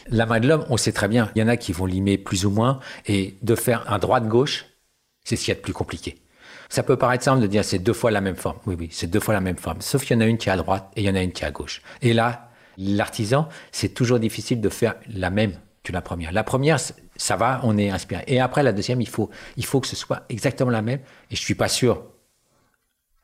La 0.07 0.25
main 0.25 0.39
de 0.39 0.47
l'homme, 0.47 0.65
on 0.69 0.77
sait 0.77 0.91
très 0.91 1.07
bien, 1.07 1.31
il 1.35 1.39
y 1.39 1.43
en 1.43 1.47
a 1.47 1.57
qui 1.57 1.73
vont 1.73 1.85
limer 1.85 2.17
plus 2.17 2.45
ou 2.45 2.51
moins, 2.51 2.79
et 3.07 3.37
de 3.41 3.55
faire 3.55 3.91
un 3.91 3.99
droite-gauche, 3.99 4.65
c'est 5.23 5.35
ce 5.35 5.45
qu'il 5.45 5.51
y 5.51 5.51
a 5.51 5.55
de 5.55 5.61
plus 5.61 5.73
compliqué. 5.73 6.21
Ça 6.69 6.83
peut 6.83 6.97
paraître 6.97 7.23
simple 7.23 7.41
de 7.41 7.47
dire 7.47 7.63
c'est 7.63 7.79
deux 7.79 7.93
fois 7.93 8.11
la 8.11 8.21
même 8.21 8.35
forme. 8.35 8.57
Oui, 8.65 8.75
oui, 8.77 8.89
c'est 8.91 9.07
deux 9.07 9.19
fois 9.19 9.33
la 9.33 9.41
même 9.41 9.57
forme. 9.57 9.81
Sauf 9.81 10.03
qu'il 10.03 10.15
y 10.15 10.17
en 10.17 10.21
a 10.21 10.25
une 10.25 10.37
qui 10.37 10.49
est 10.49 10.51
à 10.51 10.57
droite 10.57 10.91
et 10.95 11.01
il 11.01 11.05
y 11.05 11.09
en 11.09 11.15
a 11.15 11.21
une 11.21 11.31
qui 11.31 11.43
est 11.43 11.47
à 11.47 11.51
gauche. 11.51 11.81
Et 12.01 12.13
là, 12.13 12.49
l'artisan, 12.77 13.49
c'est 13.71 13.89
toujours 13.89 14.19
difficile 14.19 14.61
de 14.61 14.69
faire 14.69 14.95
la 15.07 15.29
même 15.29 15.53
que 15.83 15.91
la 15.91 16.01
première. 16.01 16.31
La 16.31 16.43
première, 16.43 16.79
ça 17.15 17.35
va, 17.35 17.59
on 17.63 17.77
est 17.77 17.89
inspiré. 17.89 18.23
Et 18.27 18.39
après, 18.39 18.63
la 18.63 18.73
deuxième, 18.73 19.01
il 19.01 19.07
faut, 19.07 19.29
il 19.57 19.65
faut 19.65 19.79
que 19.79 19.87
ce 19.87 19.95
soit 19.95 20.23
exactement 20.29 20.71
la 20.71 20.81
même. 20.81 20.99
Et 21.29 21.35
je 21.35 21.41
suis 21.41 21.55
pas 21.55 21.67
sûr 21.67 22.03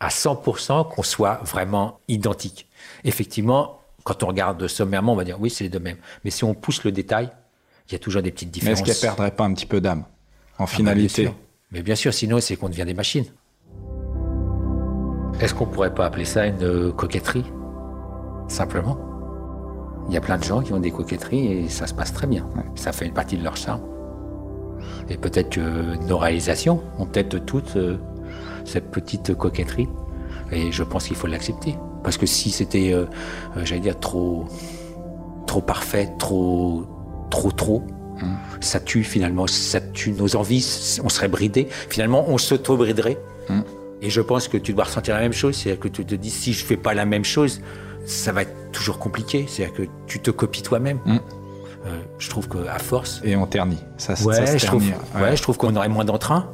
à 0.01 0.07
100% 0.09 0.89
qu'on 0.89 1.03
soit 1.03 1.39
vraiment 1.43 1.99
identique. 2.07 2.67
Effectivement, 3.03 3.79
quand 4.03 4.23
on 4.23 4.27
regarde 4.27 4.67
sommairement, 4.67 5.13
on 5.13 5.15
va 5.15 5.23
dire 5.23 5.39
oui, 5.39 5.51
c'est 5.51 5.63
les 5.63 5.69
deux 5.69 5.79
mêmes. 5.79 5.97
Mais 6.25 6.31
si 6.31 6.43
on 6.43 6.55
pousse 6.55 6.83
le 6.83 6.91
détail, 6.91 7.29
il 7.87 7.93
y 7.93 7.95
a 7.95 7.99
toujours 7.99 8.23
des 8.23 8.31
petites 8.31 8.49
différences. 8.49 8.81
Mais 8.81 8.89
est-ce 8.89 8.99
qu'elle 8.99 9.09
perdrait 9.09 9.31
pas 9.31 9.43
un 9.45 9.53
petit 9.53 9.67
peu 9.67 9.79
d'âme 9.79 9.99
en 9.99 10.03
ah 10.03 10.57
bah, 10.59 10.65
finalité 10.65 11.31
Mais 11.71 11.83
bien 11.83 11.93
sûr, 11.93 12.13
sinon 12.13 12.39
c'est 12.41 12.55
qu'on 12.55 12.67
devient 12.67 12.85
des 12.85 12.95
machines. 12.95 13.25
Est-ce 15.39 15.53
qu'on 15.53 15.67
pourrait 15.67 15.93
pas 15.93 16.07
appeler 16.07 16.25
ça 16.25 16.47
une 16.47 16.63
euh, 16.63 16.91
coquetterie? 16.91 17.45
Simplement. 18.47 18.97
Il 20.07 20.15
y 20.15 20.17
a 20.17 20.21
plein 20.21 20.39
de 20.39 20.43
gens 20.43 20.61
qui 20.63 20.73
ont 20.73 20.79
des 20.79 20.91
coquetteries 20.91 21.45
et 21.45 21.69
ça 21.69 21.85
se 21.85 21.93
passe 21.93 22.11
très 22.11 22.25
bien. 22.25 22.49
Ça 22.73 22.91
fait 22.91 23.05
une 23.05 23.13
partie 23.13 23.37
de 23.37 23.43
leur 23.43 23.55
charme. 23.55 23.83
Et 25.09 25.17
peut-être 25.17 25.51
que 25.51 25.95
nos 26.07 26.17
réalisations 26.17 26.81
ont 26.97 27.05
peut-être 27.05 27.37
toutes 27.45 27.75
euh, 27.75 27.97
cette 28.65 28.91
petite 28.91 29.35
coquetterie. 29.35 29.87
Et 30.51 30.71
je 30.71 30.83
pense 30.83 31.07
qu'il 31.07 31.15
faut 31.15 31.27
l'accepter. 31.27 31.75
Parce 32.03 32.17
que 32.17 32.25
si 32.25 32.51
c'était, 32.51 32.93
euh, 32.93 33.05
euh, 33.57 33.61
j'allais 33.63 33.81
dire, 33.81 33.99
trop, 33.99 34.45
trop 35.47 35.61
parfait, 35.61 36.09
trop, 36.17 36.85
trop, 37.29 37.51
trop, 37.51 37.83
hmm. 38.21 38.35
ça 38.59 38.79
tue 38.79 39.03
finalement, 39.03 39.47
ça 39.47 39.79
tue 39.79 40.11
nos 40.11 40.35
envies, 40.35 40.99
on 41.03 41.09
serait 41.09 41.27
bridé. 41.27 41.67
Finalement, 41.89 42.25
on 42.27 42.37
s'auto-briderait. 42.37 43.17
Hmm. 43.49 43.61
Et 44.01 44.09
je 44.09 44.21
pense 44.21 44.47
que 44.47 44.57
tu 44.57 44.73
dois 44.73 44.85
ressentir 44.85 45.13
la 45.13 45.21
même 45.21 45.33
chose, 45.33 45.55
c'est-à-dire 45.55 45.79
que 45.79 45.87
tu 45.87 46.05
te 46.05 46.15
dis, 46.15 46.31
si 46.31 46.53
je 46.53 46.65
fais 46.65 46.77
pas 46.77 46.93
la 46.93 47.05
même 47.05 47.23
chose, 47.23 47.61
ça 48.05 48.31
va 48.31 48.41
être 48.41 48.71
toujours 48.71 48.97
compliqué. 48.97 49.45
C'est-à-dire 49.47 49.75
que 49.75 49.83
tu 50.07 50.19
te 50.19 50.31
copies 50.31 50.63
toi-même. 50.63 50.99
Hmm. 51.05 51.19
Euh, 51.85 51.99
je 52.19 52.29
trouve 52.29 52.47
qu'à 52.47 52.79
force. 52.79 53.21
Et 53.23 53.35
on 53.35 53.47
ternit. 53.47 53.79
Ça, 53.97 54.13
ouais, 54.23 54.45
ça 54.45 54.57
je 54.57 54.65
trouve, 54.65 54.83
ouais. 55.15 55.35
je 55.35 55.41
trouve 55.41 55.57
qu'on 55.57 55.75
aurait 55.75 55.89
moins 55.89 56.05
d'entrain. 56.05 56.51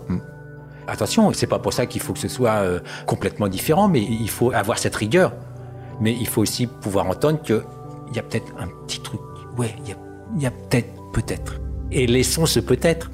Attention, 0.87 1.33
c'est 1.33 1.47
pas 1.47 1.59
pour 1.59 1.73
ça 1.73 1.85
qu'il 1.85 2.01
faut 2.01 2.13
que 2.13 2.19
ce 2.19 2.29
soit 2.29 2.55
euh, 2.55 2.79
complètement 3.05 3.49
différent, 3.49 3.89
mais 3.89 4.01
il 4.01 4.29
faut 4.29 4.51
avoir 4.51 4.79
cette 4.79 4.95
rigueur. 4.95 5.33
Mais 5.99 6.13
il 6.13 6.27
faut 6.27 6.41
aussi 6.41 6.67
pouvoir 6.67 7.07
entendre 7.07 7.41
qu'il 7.41 7.61
y 8.13 8.19
a 8.19 8.23
peut-être 8.23 8.53
un 8.57 8.67
petit 8.85 9.01
truc. 9.01 9.19
Ouais, 9.57 9.75
il 9.85 10.41
y 10.41 10.45
a, 10.45 10.51
peut-être, 10.51 10.93
peut-être. 11.11 11.59
Et 11.91 12.07
laissons 12.07 12.45
ce 12.45 12.59
peut-être. 12.59 13.11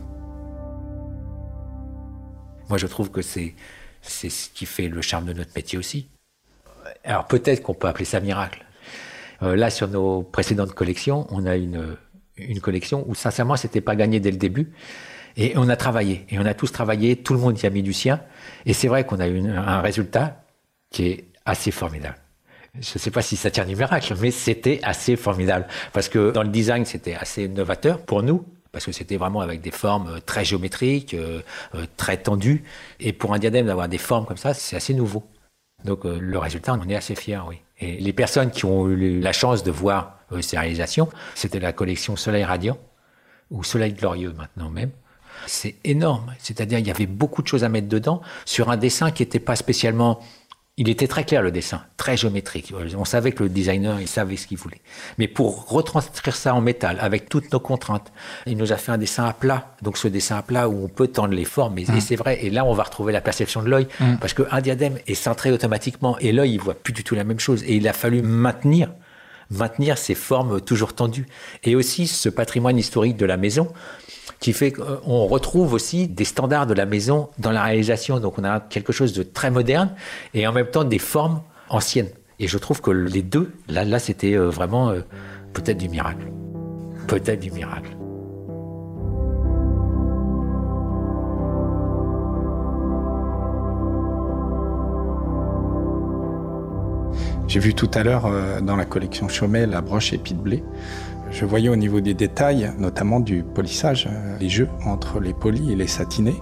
Moi, 2.70 2.78
je 2.78 2.88
trouve 2.88 3.10
que 3.10 3.22
c'est, 3.22 3.56
c'est 4.02 4.30
ce 4.30 4.50
qui 4.50 4.66
fait 4.66 4.88
le 4.88 5.02
charme 5.02 5.26
de 5.26 5.34
notre 5.34 5.52
métier 5.56 5.80
aussi. 5.80 6.08
Alors 7.04 7.26
peut-être 7.26 7.64
qu'on 7.64 7.74
peut 7.74 7.88
appeler 7.88 8.06
ça 8.06 8.20
miracle. 8.20 8.66
Euh, 9.42 9.56
là, 9.56 9.70
sur 9.70 9.88
nos 9.88 10.22
précédentes 10.22 10.74
collections, 10.74 11.26
on 11.32 11.46
a 11.46 11.56
une, 11.56 11.98
une 12.38 12.60
collection 12.60 13.04
où 13.08 13.16
sincèrement, 13.16 13.56
c'était 13.56 13.82
pas 13.82 13.96
gagné 13.96 14.20
dès 14.20 14.32
le 14.32 14.38
début. 14.38 14.72
Et 15.36 15.54
on 15.56 15.68
a 15.70 15.76
travaillé, 15.76 16.26
et 16.30 16.38
on 16.40 16.46
a 16.46 16.54
tous 16.54 16.72
travaillé, 16.72 17.16
tout 17.16 17.34
le 17.34 17.40
monde 17.40 17.62
y 17.62 17.66
a 17.66 17.70
mis 17.70 17.84
du 17.84 17.94
sien. 17.94 18.22
Et 18.66 18.74
c'est 18.74 18.88
vrai 18.88 19.06
qu'on 19.06 19.20
a 19.20 19.28
eu 19.28 19.40
un 19.48 19.82
résultat 19.82 20.44
qui 20.92 21.08
est 21.08 21.26
assez 21.46 21.72
formidable. 21.72 22.18
Je 22.76 22.94
ne 22.96 23.00
sais 23.00 23.12
pas 23.12 23.22
si 23.22 23.36
ça 23.36 23.52
tient 23.52 23.66
du 23.66 23.76
miracle, 23.76 24.16
mais 24.20 24.32
c'était 24.32 24.80
assez 24.84 25.16
formidable. 25.16 25.68
Parce 25.92 26.10
que 26.10 26.32
dans 26.32 26.42
le 26.42 26.50
design, 26.50 26.86
c'était 26.86 27.14
assez 27.14 27.48
novateur 27.48 28.00
pour 28.00 28.24
nous, 28.24 28.46
parce 28.72 28.86
que 28.86 28.92
c'était 28.92 29.18
vraiment 29.18 29.42
avec 29.42 29.62
des 29.62 29.72
formes 29.72 30.16
euh, 30.16 30.20
très 30.20 30.44
géométriques, 30.44 31.14
euh, 31.14 31.42
euh, 31.76 31.86
très 31.98 32.18
tendues. 32.18 32.64
Et 33.00 33.14
pour 33.14 33.34
un 33.34 33.40
diadème, 33.40 33.68
d'avoir 33.68 33.88
des 33.88 34.00
formes 34.00 34.26
comme 34.26 34.38
ça, 34.38 34.54
c'est 34.56 34.76
assez 34.76 34.94
nouveau. 34.94 35.24
Donc 35.86 36.06
le 36.06 36.38
résultat, 36.38 36.74
on 36.74 36.80
en 36.80 36.88
est 36.88 36.96
assez 36.96 37.14
fiers, 37.14 37.42
oui. 37.46 37.58
Et 37.78 37.98
les 37.98 38.14
personnes 38.14 38.52
qui 38.52 38.64
ont 38.64 38.88
eu 38.88 39.20
la 39.20 39.34
chance 39.34 39.64
de 39.64 39.72
voir 39.72 40.20
ces 40.40 40.58
réalisations, 40.58 41.10
c'était 41.36 41.60
la 41.60 41.74
collection 41.74 42.16
Soleil 42.16 42.46
Radiant, 42.46 42.78
ou 43.52 43.66
Soleil 43.66 43.92
Glorieux 43.92 44.32
maintenant 44.32 44.70
même, 44.70 44.92
c'est 45.48 45.76
énorme. 45.84 46.34
C'est-à-dire, 46.40 46.80
il 46.80 46.88
y 46.88 46.92
avait 46.92 47.06
beaucoup 47.06 47.42
de 47.42 47.48
choses 47.48 47.64
à 47.64 47.70
mettre 47.70 47.88
dedans 47.88 48.22
sur 48.46 48.70
un 48.70 48.78
dessin 48.78 49.12
qui 49.12 49.24
n'était 49.24 49.40
pas 49.40 49.56
spécialement 49.56 50.20
Il 50.76 50.90
était 50.90 51.08
très 51.08 51.24
clair 51.24 51.44
le 51.44 51.52
dessin, 51.52 51.84
très 51.98 52.18
géométrique. 52.18 52.74
On 52.98 53.06
savait 53.06 53.32
que 53.32 53.44
le 53.44 53.50
designer, 53.50 54.02
il 54.02 54.08
savait 54.08 54.38
ce 54.38 54.48
qu'il 54.48 54.58
voulait. 54.58 54.82
Mais 55.20 55.28
pour 55.28 55.70
retranscrire 55.70 56.36
ça 56.36 56.56
en 56.56 56.62
métal, 56.62 56.98
avec 57.00 57.30
toutes 57.30 57.54
nos 57.54 57.60
contraintes, 57.60 58.12
il 58.48 58.58
nous 58.58 58.72
a 58.72 58.78
fait 58.78 58.92
un 58.92 58.98
dessin 58.98 59.26
à 59.26 59.34
plat. 59.34 59.76
Donc 59.84 59.98
ce 59.98 60.08
dessin 60.08 60.38
à 60.38 60.42
plat 60.42 60.68
où 60.68 60.84
on 60.84 60.88
peut 60.88 61.08
tendre 61.08 61.36
les 61.36 61.46
formes, 61.46 61.78
et, 61.78 61.84
mmh. 61.84 62.02
c'est 62.02 62.16
vrai. 62.16 62.44
Et 62.44 62.50
là, 62.50 62.66
on 62.66 62.74
va 62.74 62.84
retrouver 62.84 63.14
la 63.14 63.22
perception 63.22 63.62
de 63.62 63.70
l'œil, 63.70 63.88
mmh. 64.00 64.16
parce 64.20 64.34
qu'un 64.34 64.62
diadème 64.62 64.98
est 65.06 65.14
centré 65.14 65.52
automatiquement, 65.52 66.18
et 66.18 66.32
l'œil, 66.32 66.54
il 66.54 66.60
voit 66.60 66.74
plus 66.74 66.94
du 66.94 67.04
tout 67.04 67.14
la 67.14 67.24
même 67.24 67.40
chose. 67.40 67.62
Et 67.66 67.76
il 67.76 67.88
a 67.88 67.94
fallu 67.94 68.24
maintenir 68.24 68.90
maintenir 69.54 69.98
ces 69.98 70.16
formes 70.16 70.62
toujours 70.62 70.94
tendues. 70.94 71.28
Et 71.64 71.76
aussi 71.76 72.08
ce 72.08 72.30
patrimoine 72.30 72.78
historique 72.78 73.18
de 73.18 73.26
la 73.26 73.38
maison, 73.38 73.72
qui 74.40 74.54
fait 74.54 74.72
qu'on 74.72 75.26
retrouve 75.26 75.74
aussi 75.74 76.08
des 76.08 76.26
standards 76.26 76.68
de 76.68 76.74
la 76.74 76.86
maison 76.86 77.30
dans 77.40 77.52
la 77.52 77.64
réalisation. 77.64 78.20
Donc 78.20 78.38
on 78.38 78.44
a 78.44 78.60
quelque 78.60 78.92
chose 78.92 79.14
de 79.14 79.24
très 79.24 79.52
moderne 79.52 79.96
et 80.34 80.46
en 80.48 80.52
même 80.52 80.68
temps 80.68 80.84
des 80.84 81.00
formes 81.00 81.42
anciennes. 81.70 82.10
Et 82.40 82.48
je 82.48 82.58
trouve 82.58 82.82
que 82.82 82.92
les 82.92 83.22
deux, 83.22 83.54
là, 83.70 83.86
là 83.86 84.00
c'était 84.00 84.34
euh, 84.34 84.50
vraiment 84.50 84.90
euh, 84.90 85.02
peut-être 85.54 85.78
du 85.78 85.88
miracle. 85.88 86.28
Peut-être 87.08 87.40
du 87.40 87.52
miracle. 87.52 87.96
J'ai 97.54 97.60
vu 97.60 97.76
tout 97.76 97.92
à 97.94 98.02
l'heure 98.02 98.26
euh, 98.26 98.62
dans 98.62 98.76
la 98.76 98.84
collection 98.84 99.28
Chaumet 99.28 99.68
la 99.68 99.82
broche 99.82 100.12
épi 100.12 100.34
de 100.34 100.40
blé. 100.40 100.64
Je 101.30 101.46
voyais 101.46 101.70
au 101.70 101.76
niveau 101.76 102.02
des 102.02 102.16
détails, 102.16 102.72
notamment 102.80 103.20
du 103.20 103.44
polissage, 103.44 104.10
euh, 104.10 104.38
les 104.40 104.50
jeux 104.50 104.68
entre 104.88 105.20
les 105.20 105.34
polis 105.34 105.70
et 105.70 105.76
les 105.76 105.86
satinés, 105.86 106.42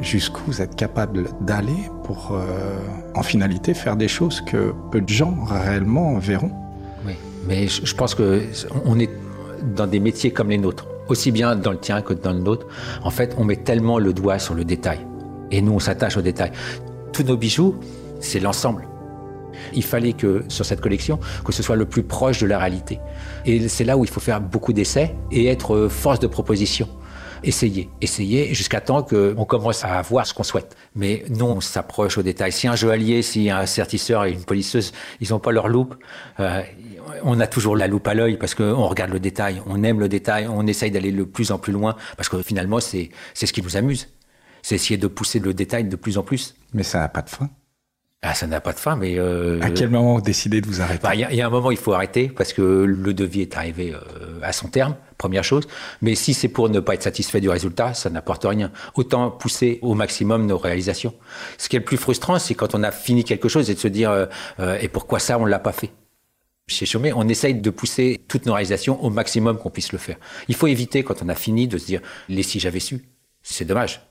jusqu'où 0.00 0.40
vous 0.46 0.62
êtes 0.62 0.74
capable 0.74 1.24
d'aller 1.42 1.90
pour, 2.02 2.30
euh, 2.32 2.78
en 3.14 3.22
finalité, 3.22 3.74
faire 3.74 3.94
des 3.94 4.08
choses 4.08 4.40
que 4.40 4.72
peu 4.90 5.02
de 5.02 5.08
gens 5.10 5.36
réellement 5.44 6.16
verront. 6.16 6.52
Oui, 7.06 7.12
mais 7.46 7.68
je 7.68 7.94
pense 7.94 8.14
que 8.14 8.40
on 8.86 8.98
est 8.98 9.10
dans 9.76 9.86
des 9.86 10.00
métiers 10.00 10.30
comme 10.30 10.48
les 10.48 10.56
nôtres, 10.56 10.86
aussi 11.08 11.30
bien 11.30 11.56
dans 11.56 11.72
le 11.72 11.78
tien 11.78 12.00
que 12.00 12.14
dans 12.14 12.32
le 12.32 12.40
nôtre. 12.40 12.66
En 13.02 13.10
fait, 13.10 13.34
on 13.36 13.44
met 13.44 13.56
tellement 13.56 13.98
le 13.98 14.14
doigt 14.14 14.38
sur 14.38 14.54
le 14.54 14.64
détail, 14.64 15.00
et 15.50 15.60
nous, 15.60 15.72
on 15.72 15.78
s'attache 15.78 16.16
au 16.16 16.22
détail. 16.22 16.52
Tous 17.12 17.22
nos 17.22 17.36
bijoux, 17.36 17.74
c'est 18.20 18.40
l'ensemble. 18.40 18.88
Il 19.74 19.84
fallait 19.84 20.12
que 20.12 20.44
sur 20.48 20.64
cette 20.64 20.80
collection, 20.80 21.18
que 21.44 21.52
ce 21.52 21.62
soit 21.62 21.76
le 21.76 21.86
plus 21.86 22.02
proche 22.02 22.40
de 22.40 22.46
la 22.46 22.58
réalité. 22.58 23.00
Et 23.46 23.68
c'est 23.68 23.84
là 23.84 23.96
où 23.96 24.04
il 24.04 24.10
faut 24.10 24.20
faire 24.20 24.40
beaucoup 24.40 24.72
d'essais 24.72 25.14
et 25.30 25.46
être 25.46 25.88
force 25.88 26.20
de 26.20 26.26
proposition. 26.26 26.88
Essayer, 27.44 27.88
essayer 28.00 28.52
jusqu'à 28.52 28.80
temps 28.80 29.02
qu'on 29.04 29.44
commence 29.44 29.84
à 29.84 30.02
voir 30.02 30.26
ce 30.26 30.34
qu'on 30.34 30.42
souhaite. 30.42 30.76
Mais 30.96 31.24
non, 31.30 31.58
on 31.58 31.60
s'approche 31.60 32.18
au 32.18 32.22
détail. 32.22 32.50
Si 32.50 32.66
un 32.66 32.74
joaillier, 32.74 33.22
si 33.22 33.48
un 33.48 33.64
sertisseur 33.64 34.24
et 34.24 34.32
une 34.32 34.44
polisseuse, 34.44 34.92
ils 35.20 35.30
n'ont 35.30 35.38
pas 35.38 35.52
leur 35.52 35.68
loupe, 35.68 35.94
euh, 36.40 36.62
on 37.22 37.38
a 37.38 37.46
toujours 37.46 37.76
la 37.76 37.86
loupe 37.86 38.08
à 38.08 38.14
l'œil 38.14 38.38
parce 38.38 38.56
qu'on 38.56 38.86
regarde 38.86 39.12
le 39.12 39.20
détail, 39.20 39.62
on 39.66 39.84
aime 39.84 40.00
le 40.00 40.08
détail, 40.08 40.48
on 40.48 40.66
essaye 40.66 40.90
d'aller 40.90 41.12
le 41.12 41.26
plus 41.26 41.52
en 41.52 41.58
plus 41.58 41.72
loin 41.72 41.94
parce 42.16 42.28
que 42.28 42.42
finalement, 42.42 42.80
c'est 42.80 43.10
ce 43.34 43.52
qui 43.52 43.62
nous 43.62 43.76
amuse. 43.76 44.08
C'est 44.62 44.74
essayer 44.74 44.98
de 44.98 45.06
pousser 45.06 45.38
le 45.38 45.54
détail 45.54 45.84
de 45.84 45.96
plus 45.96 46.18
en 46.18 46.22
plus. 46.22 46.56
Mais 46.74 46.82
ça 46.82 46.98
n'a 46.98 47.08
pas 47.08 47.22
de 47.22 47.30
fin. 47.30 47.48
Ah, 48.20 48.34
ça 48.34 48.48
n'a 48.48 48.60
pas 48.60 48.72
de 48.72 48.80
fin, 48.80 48.96
mais... 48.96 49.16
Euh, 49.16 49.60
à 49.62 49.70
quel 49.70 49.90
moment 49.90 50.16
vous 50.16 50.20
décidez 50.20 50.60
de 50.60 50.66
vous 50.66 50.80
arrêter 50.80 51.02
bah, 51.04 51.14
Il 51.14 51.20
y, 51.20 51.40
a 51.40 51.46
un 51.46 51.50
moment, 51.50 51.70
il 51.70 51.76
faut 51.76 51.92
arrêter 51.92 52.28
parce 52.28 52.52
que 52.52 52.62
le 52.62 53.14
devis 53.14 53.42
est 53.42 53.56
arrivé 53.56 53.94
euh, 53.94 54.40
à 54.42 54.52
son 54.52 54.66
terme, 54.66 54.96
première 55.18 55.44
chose. 55.44 55.68
Mais 56.02 56.16
si 56.16 56.34
c'est 56.34 56.48
pour 56.48 56.68
ne 56.68 56.80
pas 56.80 56.94
être 56.94 57.04
satisfait 57.04 57.40
du 57.40 57.48
résultat, 57.48 57.94
ça 57.94 58.10
n'apporte 58.10 58.44
rien. 58.44 58.72
Autant 58.96 59.30
pousser 59.30 59.78
au 59.82 59.94
maximum 59.94 60.46
nos 60.46 60.58
réalisations. 60.58 61.14
Ce 61.58 61.68
qui 61.68 61.76
est 61.76 61.78
le 61.78 61.84
plus 61.84 61.96
frustrant, 61.96 62.40
c'est 62.40 62.56
quand 62.56 62.74
on 62.74 62.82
a 62.82 62.90
fini 62.90 63.22
quelque 63.22 63.48
chose 63.48 63.70
et 63.70 63.74
de 63.74 63.78
se 63.78 63.88
dire 63.88 64.10
euh, 64.10 64.78
et 64.80 64.88
pourquoi 64.88 65.20
ça, 65.20 65.38
on 65.38 65.44
l'a 65.44 65.60
pas 65.60 65.72
fait? 65.72 65.92
Chez 66.66 66.86
Chaumet, 66.86 67.12
on 67.14 67.28
essaye 67.28 67.54
de 67.54 67.70
pousser 67.70 68.20
toutes 68.26 68.46
nos 68.46 68.54
réalisations 68.54 69.02
au 69.02 69.10
maximum 69.10 69.58
qu'on 69.58 69.70
puisse 69.70 69.92
le 69.92 69.98
faire. 69.98 70.16
Il 70.48 70.56
faut 70.56 70.66
éviter, 70.66 71.04
quand 71.04 71.22
on 71.22 71.28
a 71.28 71.36
fini, 71.36 71.68
de 71.68 71.78
se 71.78 71.86
dire 71.86 72.00
les 72.28 72.42
si 72.42 72.58
j'avais 72.58 72.80
su. 72.80 73.08
C'est 73.42 73.64
dommage. 73.64 74.02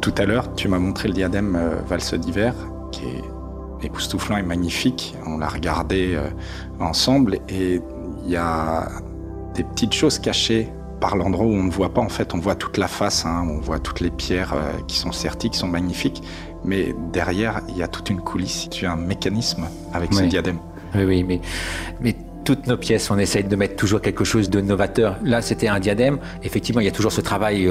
Tout 0.00 0.14
à 0.16 0.24
l'heure, 0.24 0.54
tu 0.54 0.68
m'as 0.68 0.78
montré 0.78 1.08
le 1.08 1.14
diadème 1.14 1.56
euh, 1.56 1.74
valse 1.86 2.14
d'hiver, 2.14 2.54
qui 2.90 3.04
est 3.04 3.86
époustouflant 3.86 4.38
et 4.38 4.42
magnifique. 4.42 5.14
On 5.26 5.38
l'a 5.38 5.48
regardé 5.48 6.14
euh, 6.14 6.28
ensemble 6.78 7.38
et 7.50 7.80
il 8.24 8.30
y 8.30 8.36
a 8.36 8.88
des 9.54 9.62
petites 9.62 9.92
choses 9.92 10.18
cachées 10.18 10.68
par 11.00 11.16
l'endroit 11.16 11.44
où 11.44 11.52
on 11.52 11.64
ne 11.64 11.70
voit 11.70 11.92
pas. 11.92 12.00
En 12.00 12.08
fait, 12.08 12.32
on 12.32 12.38
voit 12.38 12.54
toute 12.54 12.78
la 12.78 12.88
face, 12.88 13.26
hein. 13.26 13.46
on 13.46 13.58
voit 13.58 13.78
toutes 13.78 14.00
les 14.00 14.10
pierres 14.10 14.54
euh, 14.54 14.72
qui 14.86 14.96
sont 14.96 15.12
serties, 15.12 15.50
qui 15.50 15.58
sont 15.58 15.68
magnifiques. 15.68 16.22
Mais 16.64 16.94
derrière, 17.12 17.60
il 17.68 17.76
y 17.76 17.82
a 17.82 17.88
toute 17.88 18.08
une 18.08 18.20
coulisse. 18.20 18.68
Tu 18.70 18.86
as 18.86 18.92
un 18.92 18.96
mécanisme 18.96 19.66
avec 19.92 20.14
ce 20.14 20.22
diadème. 20.22 20.58
Oui, 20.94 21.04
oui, 21.04 21.24
mais, 21.24 21.40
mais 22.00 22.16
toutes 22.44 22.66
nos 22.66 22.76
pièces, 22.78 23.10
on 23.10 23.18
essaye 23.18 23.44
de 23.44 23.56
mettre 23.56 23.76
toujours 23.76 24.00
quelque 24.00 24.24
chose 24.24 24.48
de 24.48 24.62
novateur. 24.62 25.18
Là, 25.22 25.42
c'était 25.42 25.68
un 25.68 25.78
diadème. 25.78 26.18
Effectivement, 26.42 26.80
il 26.80 26.84
y 26.84 26.88
a 26.88 26.92
toujours 26.92 27.12
ce 27.12 27.20
travail 27.20 27.70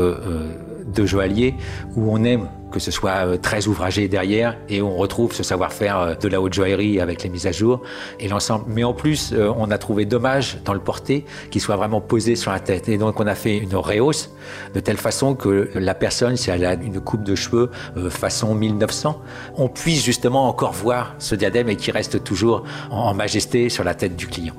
de 0.94 1.06
joaillier 1.06 1.56
où 1.96 2.12
on 2.12 2.24
aime 2.24 2.48
que 2.72 2.80
ce 2.80 2.92
soit 2.92 3.26
euh, 3.26 3.38
très 3.38 3.68
ouvragé 3.68 4.08
derrière 4.08 4.58
et 4.70 4.82
on 4.82 4.96
retrouve 4.96 5.34
ce 5.34 5.44
savoir-faire 5.44 6.00
euh, 6.00 6.16
de 6.16 6.28
la 6.28 6.42
haute 6.42 6.54
joaillerie 6.54 7.00
avec 7.00 7.24
les 7.24 7.30
mises 7.30 7.48
à 7.48 7.52
jour 7.52 7.82
et 8.20 8.28
l'ensemble. 8.28 8.66
Mais 8.68 8.84
en 8.84 8.94
plus, 8.94 9.34
euh, 9.34 9.52
on 9.58 9.72
a 9.72 9.78
trouvé 9.78 10.06
dommage 10.06 10.60
dans 10.66 10.74
le 10.74 10.80
porté 10.80 11.26
qu'il 11.52 11.62
soit 11.62 11.76
vraiment 11.76 12.02
posé 12.02 12.36
sur 12.36 12.52
la 12.52 12.60
tête. 12.60 12.90
Et 12.90 12.98
donc, 12.98 13.20
on 13.20 13.28
a 13.28 13.36
fait 13.36 13.58
une 13.58 13.76
rehausse 13.76 14.32
de 14.74 14.80
telle 14.80 14.98
façon 14.98 15.36
que 15.36 15.70
la 15.76 15.96
personne, 15.96 16.38
si 16.38 16.50
elle 16.50 16.66
a 16.66 16.74
une 16.74 17.00
coupe 17.00 17.24
de 17.24 17.36
cheveux 17.36 17.70
façon 18.10 18.56
1900, 18.56 19.22
on 19.58 19.68
puisse 19.68 20.04
justement 20.04 20.48
encore 20.48 20.74
voir 20.74 21.16
ce 21.20 21.36
diadème 21.36 21.70
et 21.70 21.76
qui 21.76 21.92
reste 21.92 22.24
toujours 22.24 22.64
en 22.90 23.14
majesté 23.14 23.70
sur 23.70 23.84
la 23.84 23.94
tête 23.94 24.16
du 24.16 24.28
client. 24.28 24.54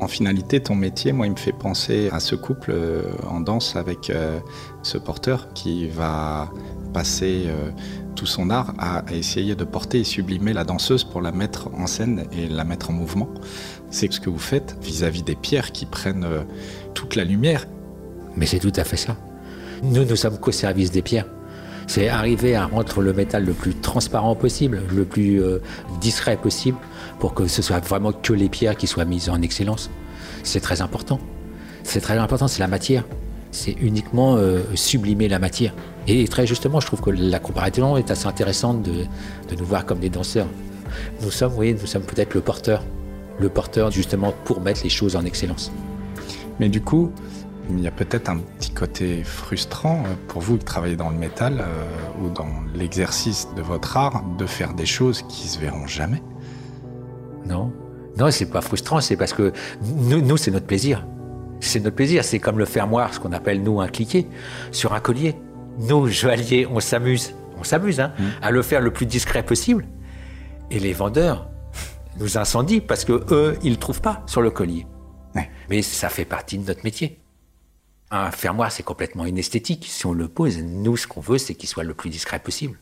En 0.00 0.08
finalité, 0.08 0.60
ton 0.60 0.74
métier, 0.74 1.12
moi, 1.12 1.26
il 1.26 1.32
me 1.32 1.36
fait 1.36 1.52
penser 1.52 2.08
à 2.12 2.18
ce 2.18 2.34
couple 2.34 2.72
euh, 2.74 3.02
en 3.28 3.40
danse 3.40 3.76
avec 3.76 4.10
euh, 4.10 4.40
ce 4.82 4.98
porteur 4.98 5.52
qui 5.54 5.88
va 5.88 6.50
passer 6.92 7.44
euh, 7.46 7.70
tout 8.16 8.26
son 8.26 8.50
art 8.50 8.74
à, 8.78 9.04
essayer 9.12 9.54
de 9.54 9.64
porter 9.64 10.00
et 10.00 10.04
sublimer 10.04 10.52
la 10.52 10.64
danseuse 10.64 11.04
pour 11.04 11.22
la 11.22 11.30
mettre 11.30 11.70
en 11.74 11.86
scène 11.86 12.24
et 12.32 12.48
la 12.48 12.64
mettre 12.64 12.90
en 12.90 12.92
mouvement. 12.92 13.28
C'est 13.90 14.12
ce 14.12 14.20
que 14.20 14.30
vous 14.30 14.38
faites 14.38 14.76
vis-à-vis 14.82 15.22
des 15.22 15.36
pierres 15.36 15.70
qui 15.70 15.86
prennent 15.86 16.26
toute 16.94 17.14
la 17.14 17.24
lumière. 17.24 17.66
Mais 18.36 18.46
c'est 18.46 18.58
tout 18.58 18.72
à 18.74 18.84
fait 18.84 18.96
ça. 18.96 19.16
Nous, 19.84 20.04
nous 20.04 20.16
sommes 20.16 20.38
qu'au 20.38 20.52
service 20.52 20.90
des 20.90 21.02
pierres. 21.02 21.26
C'est 21.86 22.08
arriver 22.08 22.56
à 22.56 22.66
rendre 22.66 23.02
le 23.02 23.12
métal 23.12 23.44
le 23.44 23.52
plus 23.52 23.74
transparent 23.74 24.34
possible, 24.34 24.82
le 24.92 25.04
plus 25.04 25.40
discret 26.00 26.36
possible, 26.36 26.78
pour 27.18 27.34
que 27.34 27.46
ce 27.46 27.62
soit 27.62 27.80
vraiment 27.80 28.12
que 28.12 28.32
les 28.32 28.48
pierres 28.48 28.76
qui 28.76 28.86
soient 28.86 29.04
mises 29.04 29.28
en 29.28 29.40
excellence. 29.42 29.90
C'est 30.42 30.60
très 30.60 30.80
important. 30.80 31.20
C'est 31.82 32.00
très 32.00 32.18
important, 32.18 32.48
c'est 32.48 32.60
la 32.60 32.68
matière. 32.68 33.04
C'est 33.50 33.72
uniquement 33.80 34.36
euh, 34.36 34.62
sublimer 34.74 35.28
la 35.28 35.38
matière. 35.38 35.74
Et 36.06 36.26
très 36.28 36.46
justement, 36.46 36.80
je 36.80 36.86
trouve 36.86 37.00
que 37.00 37.10
la 37.10 37.38
comparaison 37.38 37.96
est 37.96 38.10
assez 38.10 38.26
intéressante 38.26 38.82
de, 38.82 39.04
nous 39.56 39.64
voir 39.64 39.86
comme 39.86 40.00
des 40.00 40.10
danseurs. 40.10 40.48
Nous 41.22 41.30
sommes, 41.30 41.54
nous 41.56 41.86
sommes 41.86 42.02
peut-être 42.02 42.34
le 42.34 42.40
porteur. 42.40 42.82
Le 43.38 43.48
porteur 43.48 43.90
justement 43.90 44.32
pour 44.44 44.60
mettre 44.60 44.82
les 44.82 44.90
choses 44.90 45.16
en 45.16 45.24
excellence. 45.24 45.72
Mais 46.60 46.68
du 46.68 46.80
coup, 46.80 47.10
il 47.70 47.80
y 47.80 47.86
a 47.86 47.90
peut-être 47.90 48.28
un 48.28 48.38
petit 48.38 48.70
côté 48.70 49.24
frustrant 49.24 50.02
euh, 50.04 50.14
pour 50.28 50.42
vous 50.42 50.58
qui 50.58 50.64
travaillez 50.64 50.96
dans 50.96 51.10
le 51.10 51.16
métal 51.16 51.60
euh, 51.60 52.22
ou 52.22 52.28
dans 52.28 52.48
l'exercice 52.74 53.48
de 53.56 53.62
votre 53.62 53.96
art 53.96 54.22
de 54.38 54.46
faire 54.46 54.74
des 54.74 54.86
choses 54.86 55.22
qui 55.28 55.48
se 55.48 55.58
verront 55.58 55.86
jamais. 55.86 56.22
Non. 57.46 57.72
Non, 58.16 58.30
c'est 58.30 58.46
pas 58.46 58.60
frustrant, 58.60 59.00
c'est 59.00 59.16
parce 59.16 59.32
que 59.32 59.52
nous, 59.82 60.20
nous 60.20 60.36
c'est 60.36 60.50
notre 60.50 60.66
plaisir. 60.66 61.04
C'est 61.60 61.80
notre 61.80 61.96
plaisir. 61.96 62.24
C'est 62.24 62.38
comme 62.38 62.58
le 62.58 62.64
fermoir, 62.64 63.12
ce 63.14 63.20
qu'on 63.20 63.32
appelle, 63.32 63.62
nous, 63.62 63.80
un 63.80 63.88
cliquet, 63.88 64.26
sur 64.70 64.92
un 64.92 65.00
collier. 65.00 65.34
Nous, 65.80 66.08
joailliers, 66.08 66.66
on 66.66 66.80
s'amuse. 66.80 67.34
On 67.58 67.64
s'amuse, 67.64 68.00
hein, 68.00 68.12
mm. 68.18 68.24
à 68.42 68.50
le 68.50 68.62
faire 68.62 68.80
le 68.80 68.92
plus 68.92 69.06
discret 69.06 69.42
possible. 69.42 69.86
Et 70.70 70.78
les 70.78 70.92
vendeurs 70.92 71.48
nous 72.18 72.38
incendient 72.38 72.80
parce 72.80 73.04
que 73.04 73.24
eux, 73.32 73.58
ils 73.62 73.72
le 73.72 73.78
trouvent 73.78 74.00
pas 74.00 74.22
sur 74.26 74.42
le 74.42 74.50
collier. 74.50 74.86
Mais 75.70 75.82
ça 75.82 76.08
fait 76.08 76.24
partie 76.24 76.58
de 76.58 76.66
notre 76.66 76.84
métier. 76.84 77.18
Un 78.10 78.30
fermoir, 78.30 78.70
c'est 78.70 78.82
complètement 78.82 79.24
inesthétique. 79.24 79.86
Si 79.88 80.06
on 80.06 80.12
le 80.12 80.28
pose, 80.28 80.58
nous, 80.58 80.96
ce 80.96 81.06
qu'on 81.06 81.20
veut, 81.20 81.38
c'est 81.38 81.54
qu'il 81.54 81.68
soit 81.68 81.84
le 81.84 81.94
plus 81.94 82.10
discret 82.10 82.38
possible. 82.38 82.78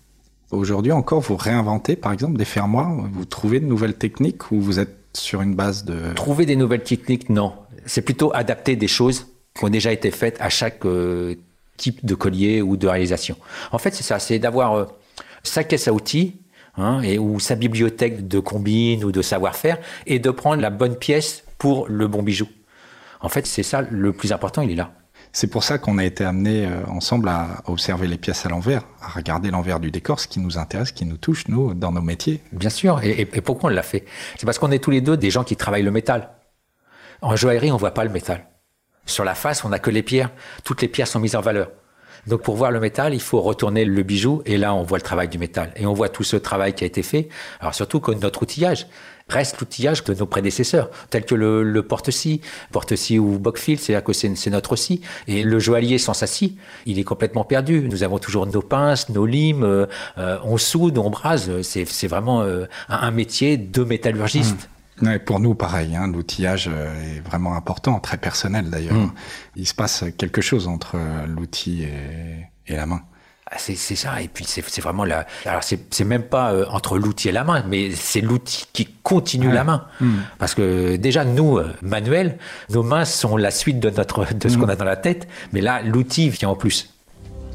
Aujourd'hui 0.53 0.93
encore, 0.93 1.21
vous 1.21 1.37
réinventez 1.37 1.97
par 1.97 2.13
exemple 2.13 2.37
des 2.37 2.45
fermoirs? 2.45 2.93
Vous 3.11 3.25
trouvez 3.25 3.59
de 3.59 3.65
nouvelles 3.65 3.97
techniques 3.97 4.53
ou 4.53 4.61
vous 4.61 4.79
êtes 4.79 4.95
sur 5.15 5.41
une 5.41 5.55
base 5.55 5.85
de... 5.85 6.13
Trouver 6.15 6.45
des 6.45 6.57
nouvelles 6.57 6.83
techniques, 6.83 7.31
non. 7.31 7.55
C'est 7.87 8.03
plutôt 8.03 8.31
adapter 8.35 8.77
des 8.77 8.87
choses 8.87 9.29
qui 9.55 9.65
ont 9.65 9.71
déjà 9.71 9.93
été 9.93 10.11
faites 10.11 10.37
à 10.41 10.51
chaque 10.51 10.85
euh, 10.85 11.35
type 11.79 12.05
de 12.05 12.15
collier 12.15 12.61
ou 12.61 12.77
de 12.77 12.87
réalisation. 12.87 13.37
En 13.73 13.79
fait, 13.79 13.95
c'est 13.95 14.03
ça, 14.03 14.19
c'est 14.19 14.39
d'avoir 14.39 14.75
euh, 14.75 14.85
sa 15.43 15.65
caisse 15.65 15.89
à 15.89 15.95
outils 15.95 16.37
hein, 16.77 17.01
et, 17.01 17.19
ou 17.19 17.41
sa 17.41 17.55
bibliothèque 17.55 18.29
de 18.29 18.39
combines 18.39 19.05
ou 19.05 19.11
de 19.11 19.23
savoir-faire 19.23 19.79
et 20.07 20.19
de 20.19 20.31
prendre 20.31 20.61
la 20.61 20.71
bonne 20.71 20.97
pièce 20.97 21.45
pour 21.57 21.89
le 21.89 22.09
bon 22.09 22.23
bijou. 22.23 22.47
En 23.21 23.31
fait, 23.31 23.47
c'est 23.47 23.63
ça 23.63 23.81
le 23.81 24.13
plus 24.13 24.33
important, 24.33 24.61
il 24.61 24.73
est 24.73 24.77
là. 24.77 24.93
C'est 25.35 25.47
pour 25.47 25.65
ça 25.65 25.79
qu'on 25.79 25.97
a 25.97 26.05
été 26.05 26.25
amenés 26.25 26.67
euh, 26.67 26.85
ensemble 26.89 27.29
à 27.29 27.63
observer 27.67 28.07
les 28.07 28.19
pièces 28.19 28.45
à 28.45 28.51
l'envers, 28.51 28.83
à 29.01 29.09
regarder 29.09 29.51
l'envers 29.51 29.81
du 29.81 29.91
décor, 29.91 30.21
ce 30.21 30.29
qui 30.29 30.41
nous 30.41 30.59
intéresse, 30.59 30.93
qui 30.93 31.07
nous 31.07 31.17
touche, 31.17 31.49
nous, 31.49 31.73
dans 31.73 31.91
nos 31.91 32.03
métiers. 32.03 32.43
Bien 32.53 32.69
sûr. 32.69 33.01
Et, 33.03 33.25
pourquoi 33.25 33.71
on 33.71 33.73
l'a 33.73 33.83
fait? 33.83 34.05
C'est 34.37 34.45
parce 34.45 34.59
qu'on 34.59 34.71
est 34.71 34.79
tous 34.79 34.91
les 34.91 35.01
deux 35.01 35.17
des 35.17 35.31
gens 35.31 35.43
qui 35.43 35.57
travaillent 35.57 35.83
le 35.83 35.91
métal. 35.91 36.35
En 37.23 37.35
joaillerie, 37.35 37.73
on 37.73 37.79
voit 37.79 37.95
pas 37.95 38.05
le 38.05 38.11
métal. 38.11 38.47
Sur 39.07 39.25
la 39.25 39.35
face, 39.35 39.65
on 39.65 39.71
n'a 39.71 39.79
que 39.79 39.91
les 39.91 40.03
pierres. 40.03 40.31
Toutes 40.65 40.83
les 40.83 40.89
pierres 40.89 41.09
sont 41.09 41.19
mises 41.19 41.35
en 41.35 41.41
valeur. 41.41 41.71
Donc 42.27 42.43
pour 42.43 42.57
voir 42.57 42.71
le 42.71 42.81
métal, 42.81 43.15
il 43.15 43.21
faut 43.21 43.41
retourner 43.41 43.85
le 43.85 44.03
bijou 44.03 44.43
et 44.47 44.57
là 44.57 44.75
on 44.75 44.83
voit 44.83 44.99
le 44.99 45.03
travail 45.03 45.29
du 45.29 45.39
métal 45.39 45.73
et 45.77 45.87
on 45.87 45.93
voit 45.93 46.09
tout 46.09 46.23
ce 46.23 46.37
travail 46.37 46.75
qui 46.75 46.85
a 46.85 46.87
été 46.87 47.03
fait. 47.03 47.29
Alors 47.61 47.75
surtout 47.75 48.01
que 48.01 48.13
notre 48.13 48.43
outillage 48.43 48.87
reste 49.29 49.59
l'outillage 49.61 50.05
de 50.05 50.15
nos 50.15 50.27
prédécesseurs, 50.27 50.91
tel 51.11 51.25
que 51.25 51.35
le, 51.35 51.83
porte-scie, 51.83 52.41
porte-scie 52.71 53.19
ou 53.19 53.39
bockfield, 53.39 53.81
c'est-à-dire 53.81 54.05
que 54.05 54.13
c'est 54.13 54.51
notre 54.51 54.77
scie. 54.77 55.01
Et 55.27 55.43
le 55.43 55.59
joaillier 55.59 55.99
sans 55.99 56.15
sa 56.15 56.27
scie, 56.27 56.57
il 56.87 56.99
est 56.99 57.05
complètement 57.05 57.45
perdu. 57.45 57.89
Nous 57.89 58.03
avons 58.03 58.19
toujours 58.19 58.47
nos 58.47 58.63
pinces, 58.63 59.09
nos 59.09 59.27
limes, 59.27 59.65
euh, 59.65 59.87
euh, 60.19 60.39
on 60.45 60.59
soude, 60.59 60.99
on 60.99 61.11
brase. 61.11 61.63
C'est 61.63 62.07
vraiment 62.07 62.43
euh, 62.43 62.67
un, 62.89 63.11
métier 63.11 63.57
de 63.57 63.85
métallurgiste. 63.85 64.57
Mmh. 64.57 64.82
Pour 65.25 65.41
nous, 65.41 65.55
pareil, 65.55 65.97
hein, 65.97 66.07
l'outillage 66.07 66.69
est 66.69 67.21
vraiment 67.21 67.55
important, 67.55 67.99
très 68.01 68.17
personnel 68.17 68.71
d'ailleurs. 68.71 68.95
Mmh. 68.95 69.13
Il 69.57 69.67
se 69.67 69.75
passe 69.75 70.05
quelque 70.19 70.41
chose 70.41 70.69
entre 70.69 70.97
l'outil 71.27 71.85
et 72.67 72.77
la 72.77 72.87
main. 72.87 73.03
Ah, 73.55 73.59
c'est 73.59 73.77
ça. 73.77 74.23
Et 74.23 74.29
puis 74.29 74.47
c'est 74.47 74.81
vraiment 74.81 75.05
la. 75.05 75.27
Alors 75.45 75.63
c'est 75.63 76.05
même 76.05 76.23
pas 76.23 76.53
euh, 76.53 76.65
entre 76.71 76.97
l'outil 76.97 77.29
et 77.29 77.33
la 77.33 77.45
main, 77.45 77.63
mais 77.69 77.91
c'est 77.91 78.23
l'outil 78.23 78.65
qui 78.73 78.89
continue 79.03 79.53
la 79.53 79.63
main. 79.63 79.85
Hmm. 80.01 80.21
Parce 80.39 80.55
que 80.55 80.97
déjà 80.97 81.27
nous, 81.27 81.59
euh, 81.59 81.71
manuels, 81.83 82.39
nos 82.71 82.83
mains 82.83 83.05
sont 83.05 83.37
la 83.37 83.51
suite 83.51 83.79
de 83.79 83.91
notre 83.91 84.33
de 84.33 84.49
ce 84.49 84.57
hmm. 84.57 84.61
qu'on 84.61 84.69
a 84.71 84.77
dans 84.77 84.87
la 84.87 84.97
tête, 84.97 85.29
mais 85.53 85.61
là 85.61 85.83
l'outil 85.83 86.31
vient 86.31 86.49
en 86.49 86.57
plus. 86.57 86.92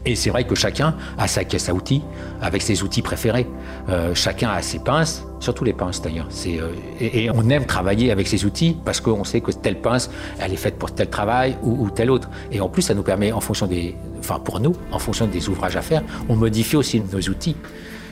Et 0.06 0.16
c'est 0.16 0.30
vrai 0.30 0.46
que 0.46 0.56
chacun 0.56 0.96
a 1.18 1.27
sa 1.27 1.44
caisse 1.44 1.70
à 1.70 1.74
outils 1.74 2.01
avec 2.42 2.62
ses 2.62 2.84
outils 2.84 3.01
préférés. 3.01 3.48
Euh, 3.89 4.13
chacun 4.16 4.50
a 4.50 4.62
ses 4.62 4.80
pinces, 4.80 5.25
surtout 5.39 5.63
les 5.63 5.74
pinces 5.74 6.01
d'ailleurs. 6.01 6.30
Euh, 6.48 6.72
et, 7.00 7.30
on 7.30 7.50
aime 7.50 7.66
travailler 7.66 8.12
avec 8.12 8.27
ses 8.27 8.46
outils 8.46 8.77
parce 8.86 9.01
qu'on 9.01 9.24
sait 9.24 9.42
que 9.42 9.51
telle 9.51 9.82
pince, 9.82 10.10
elle 10.39 10.54
est 10.54 10.58
faite 10.58 10.77
pour 10.77 10.92
tel 10.92 11.10
travail 11.10 11.58
ou, 11.62 11.86
ou, 11.86 11.89
tel 11.89 12.10
autre. 12.10 12.30
Et 12.51 12.62
en 12.62 12.70
plus, 12.70 12.84
ça 12.84 12.94
nous 12.94 13.04
permet, 13.04 13.32
en 13.32 13.42
fonction 13.42 13.68
des, 13.68 13.96
enfin 14.20 14.39
pour 14.39 14.60
nous, 14.60 14.75
en 14.92 15.00
fonction 15.00 15.27
des 15.27 15.50
ouvrages 15.50 15.75
à 15.75 15.82
faire, 15.82 16.04
on 16.30 16.36
modifie 16.36 16.75
aussi 16.75 17.01
nos 17.01 17.20
outils. 17.20 17.56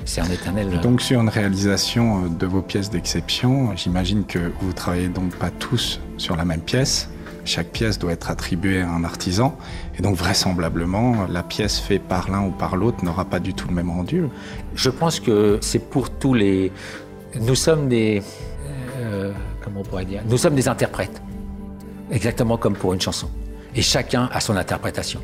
C'est 0.05 0.21
un 0.21 0.29
éternel. 0.29 0.67
Euh, 0.71 0.81
donc 0.81 1.01
sur 1.01 1.19
une 1.19 1.29
réalisation 1.29 2.27
de 2.27 2.45
vos 2.45 2.61
pièces 2.61 2.89
d'exception, 2.89 3.75
j'imagine 3.75 4.23
que 4.25 4.51
vous 4.61 4.73
travaillez 4.73 5.07
donc 5.07 5.35
pas 5.35 5.49
tous 5.49 5.99
sur 6.17 6.35
la 6.35 6.45
même 6.45 6.61
pièce. 6.61 7.09
Chaque 7.45 7.67
pièce 7.67 7.99
doit 7.99 8.11
être 8.11 8.31
attribuée 8.31 8.81
à 8.81 8.89
un 8.89 9.03
artisan. 9.03 9.55
Et 9.97 10.01
donc 10.01 10.15
vraisemblablement, 10.15 11.27
la 11.29 11.43
pièce 11.43 11.79
faite 11.79 12.01
par 12.01 12.29
l'un 12.29 12.41
ou 12.41 12.51
par 12.51 12.75
l'autre 12.75 13.05
n'aura 13.05 13.25
pas 13.25 13.39
du 13.39 13.53
tout 13.53 13.67
le 13.67 13.73
même 13.75 13.89
rendu. 13.89 14.25
Je 14.73 14.89
pense 14.89 15.19
que 15.19 15.59
c'est 15.61 15.79
pour 15.79 16.09
tous 16.09 16.33
les... 16.33 16.71
Nous 17.39 17.55
sommes 17.55 17.87
des... 17.87 18.23
Euh, 18.97 19.31
comment 19.63 19.81
on 19.81 19.83
pourrait 19.83 20.05
dire? 20.05 20.21
Nous 20.27 20.37
sommes 20.37 20.55
des 20.55 20.67
interprètes. 20.67 21.21
Exactement 22.11 22.57
comme 22.57 22.75
pour 22.75 22.93
une 22.93 23.01
chanson. 23.01 23.29
Et 23.75 23.81
chacun 23.81 24.29
a 24.31 24.39
son 24.39 24.55
interprétation. 24.55 25.21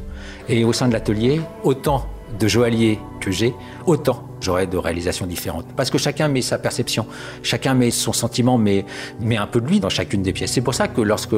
Et 0.48 0.64
au 0.64 0.74
sein 0.74 0.88
de 0.88 0.94
l'atelier, 0.94 1.42
autant 1.64 2.06
de 2.40 2.48
joailliers 2.48 3.00
que 3.20 3.32
j'ai, 3.32 3.54
autant 3.86 4.28
j'aurai 4.42 4.68
de 4.68 4.78
réalisations 4.78 5.28
différentes. 5.28 5.68
Parce 5.76 5.90
que 5.90 5.98
chacun 5.98 6.28
met 6.28 6.42
sa 6.42 6.58
perception, 6.58 7.06
chacun 7.44 7.74
met 7.74 7.92
son 7.92 8.14
sentiment, 8.14 8.58
mais 8.58 8.86
met 9.20 9.38
un 9.38 9.48
peu 9.48 9.62
de 9.62 9.68
lui 9.68 9.80
dans 9.80 9.90
chacune 9.90 10.24
des 10.24 10.34
pièces. 10.34 10.52
C'est 10.52 10.62
pour 10.62 10.74
ça 10.74 10.88
que 10.88 11.02
lorsque 11.02 11.36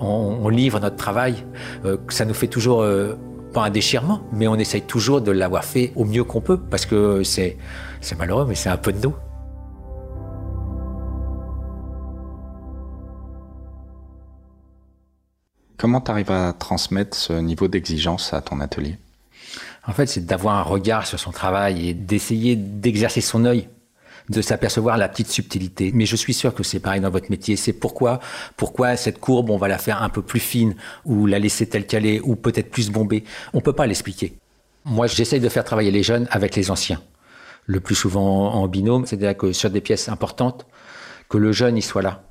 on, 0.00 0.48
livre 0.48 0.78
notre 0.80 0.96
travail, 0.96 1.44
euh, 1.84 1.96
ça 2.08 2.24
nous 2.24 2.34
fait 2.34 2.48
toujours 2.48 2.82
euh, 2.82 3.14
pas 3.54 3.64
un 3.64 3.70
déchirement, 3.70 4.22
mais 4.32 4.46
on 4.46 4.56
essaye 4.56 4.82
toujours 4.82 5.20
de 5.22 5.30
l'avoir 5.30 5.64
fait 5.64 5.92
au 5.96 6.04
mieux 6.04 6.24
qu'on 6.24 6.40
peut, 6.40 6.58
parce 6.58 6.84
que 6.86 7.22
c'est 7.22 7.56
c'est 8.00 8.18
malheureux, 8.18 8.46
mais 8.46 8.54
c'est 8.54 8.68
un 8.68 8.76
peu 8.76 8.92
de 8.92 8.98
nous. 8.98 9.14
Comment 15.78 16.00
tu 16.00 16.10
arrives 16.12 16.30
à 16.30 16.52
transmettre 16.52 17.16
ce 17.16 17.32
niveau 17.32 17.66
d'exigence 17.66 18.32
à 18.32 18.40
ton 18.40 18.60
atelier? 18.60 18.98
En 19.86 19.92
fait, 19.92 20.06
c'est 20.06 20.24
d'avoir 20.24 20.56
un 20.56 20.62
regard 20.62 21.06
sur 21.06 21.18
son 21.18 21.32
travail 21.32 21.88
et 21.88 21.94
d'essayer 21.94 22.56
d'exercer 22.56 23.20
son 23.20 23.44
œil 23.44 23.68
de 24.28 24.40
s'apercevoir 24.40 24.98
la 24.98 25.08
petite 25.08 25.28
subtilité. 25.28 25.90
Mais 25.94 26.06
je 26.06 26.16
suis 26.16 26.34
sûr 26.34 26.54
que 26.54 26.62
c'est 26.62 26.80
pareil 26.80 27.00
dans 27.00 27.10
votre 27.10 27.30
métier. 27.30 27.56
C'est 27.56 27.72
pourquoi, 27.72 28.20
pourquoi 28.56 28.96
cette 28.96 29.18
courbe, 29.18 29.50
on 29.50 29.56
va 29.56 29.68
la 29.68 29.78
faire 29.78 30.02
un 30.02 30.08
peu 30.08 30.22
plus 30.22 30.40
fine, 30.40 30.74
ou 31.04 31.26
la 31.26 31.38
laisser 31.38 31.68
telle 31.68 31.86
qu'elle 31.86 32.06
est, 32.06 32.20
ou 32.20 32.36
peut-être 32.36 32.70
plus 32.70 32.90
bombée. 32.90 33.24
On 33.52 33.60
peut 33.60 33.72
pas 33.72 33.86
l'expliquer. 33.86 34.34
Moi, 34.84 35.06
j'essaye 35.06 35.40
de 35.40 35.48
faire 35.48 35.64
travailler 35.64 35.90
les 35.90 36.02
jeunes 36.02 36.26
avec 36.30 36.56
les 36.56 36.70
anciens. 36.70 37.00
Le 37.66 37.80
plus 37.80 37.94
souvent 37.94 38.52
en 38.54 38.66
binôme, 38.68 39.06
c'est-à-dire 39.06 39.36
que 39.36 39.52
sur 39.52 39.70
des 39.70 39.80
pièces 39.80 40.08
importantes, 40.08 40.66
que 41.28 41.38
le 41.38 41.52
jeune 41.52 41.76
y 41.76 41.82
soit 41.82 42.02
là. 42.02 42.24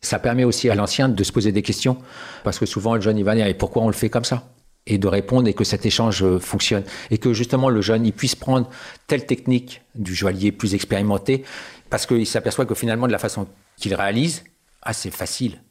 Ça 0.00 0.18
permet 0.18 0.44
aussi 0.44 0.68
à 0.68 0.74
l'ancien 0.74 1.08
de 1.08 1.24
se 1.24 1.30
poser 1.30 1.52
des 1.52 1.62
questions, 1.62 1.96
parce 2.42 2.58
que 2.58 2.66
souvent 2.66 2.96
le 2.96 3.00
jeune 3.00 3.16
il 3.18 3.24
va 3.24 3.36
dire 3.36 3.46
et 3.46 3.54
pourquoi 3.54 3.82
on 3.82 3.86
le 3.86 3.92
fait 3.92 4.10
comme 4.10 4.24
ça? 4.24 4.48
Et 4.86 4.98
de 4.98 5.06
répondre 5.06 5.48
et 5.48 5.54
que 5.54 5.64
cet 5.64 5.86
échange 5.86 6.22
euh, 6.22 6.38
fonctionne. 6.38 6.84
Et 7.10 7.18
que 7.18 7.32
justement 7.32 7.68
le 7.68 7.80
jeune, 7.80 8.04
il 8.04 8.12
puisse 8.12 8.34
prendre 8.34 8.68
telle 9.06 9.26
technique 9.26 9.82
du 9.94 10.14
joaillier 10.14 10.52
plus 10.52 10.74
expérimenté 10.74 11.44
parce 11.90 12.06
qu'il 12.06 12.26
s'aperçoit 12.26 12.66
que 12.66 12.74
finalement 12.74 13.06
de 13.06 13.12
la 13.12 13.18
façon 13.18 13.46
qu'il 13.76 13.94
réalise, 13.94 14.44
ah 14.82 14.92
c'est 14.92 15.10
facile. 15.10 15.62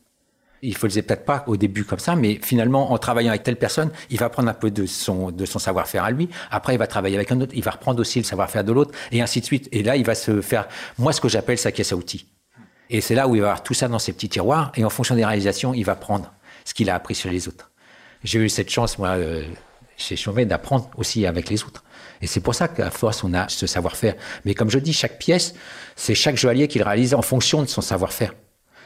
Il 0.61 0.69
ne 0.69 0.75
faisait 0.75 1.01
peut-être 1.01 1.25
pas 1.25 1.43
au 1.47 1.57
début 1.57 1.83
comme 1.83 1.97
ça, 1.97 2.15
mais 2.15 2.39
finalement 2.41 2.91
en 2.91 2.99
travaillant 2.99 3.31
avec 3.31 3.41
telle 3.41 3.55
personne, 3.55 3.89
il 4.11 4.19
va 4.19 4.29
prendre 4.29 4.47
un 4.47 4.53
peu 4.53 4.69
de 4.69 4.85
son, 4.85 5.31
de 5.31 5.45
son 5.45 5.57
savoir-faire 5.57 6.03
à 6.03 6.11
lui. 6.11 6.29
Après, 6.51 6.75
il 6.75 6.77
va 6.77 6.85
travailler 6.85 7.15
avec 7.15 7.31
un 7.31 7.41
autre, 7.41 7.53
il 7.55 7.63
va 7.63 7.71
reprendre 7.71 7.99
aussi 7.99 8.19
le 8.19 8.25
savoir-faire 8.25 8.63
de 8.63 8.71
l'autre, 8.71 8.93
et 9.11 9.23
ainsi 9.23 9.41
de 9.41 9.45
suite. 9.45 9.67
Et 9.71 9.81
là, 9.81 9.95
il 9.95 10.05
va 10.05 10.13
se 10.13 10.41
faire, 10.41 10.67
moi, 10.99 11.13
ce 11.13 11.19
que 11.19 11.29
j'appelle 11.29 11.57
sa 11.57 11.71
caisse 11.71 11.91
à 11.91 11.95
outils. 11.95 12.27
Et 12.91 13.01
c'est 13.01 13.15
là 13.15 13.27
où 13.27 13.33
il 13.33 13.41
va 13.41 13.47
avoir 13.47 13.63
tout 13.63 13.73
ça 13.73 13.87
dans 13.87 13.97
ses 13.97 14.13
petits 14.13 14.29
tiroirs, 14.29 14.71
et 14.75 14.85
en 14.85 14.91
fonction 14.91 15.15
des 15.15 15.25
réalisations, 15.25 15.73
il 15.73 15.83
va 15.83 15.95
prendre 15.95 16.31
ce 16.63 16.75
qu'il 16.75 16.91
a 16.91 16.95
appris 16.95 17.15
sur 17.15 17.31
les 17.31 17.47
autres 17.47 17.70
j'ai 18.23 18.39
eu 18.39 18.49
cette 18.49 18.69
chance, 18.69 18.97
moi, 18.97 19.09
euh, 19.09 19.43
chez 19.97 20.15
Chaumet, 20.15 20.45
d'apprendre 20.45 20.89
aussi 20.97 21.25
avec 21.25 21.49
les 21.49 21.63
autres. 21.63 21.83
Et 22.21 22.27
c'est 22.27 22.39
pour 22.39 22.55
ça 22.55 22.67
qu'à 22.67 22.91
force, 22.91 23.23
on 23.23 23.33
a 23.33 23.47
ce 23.49 23.65
savoir-faire. 23.65 24.15
Mais 24.45 24.53
comme 24.53 24.69
je 24.69 24.79
dis, 24.79 24.93
chaque 24.93 25.17
pièce, 25.17 25.55
c'est 25.95 26.15
chaque 26.15 26.37
joaillier 26.37 26.67
qui 26.67 26.77
le 26.77 26.85
réalise 26.85 27.13
en 27.13 27.21
fonction 27.21 27.61
de 27.61 27.67
son 27.67 27.81
savoir-faire, 27.81 28.35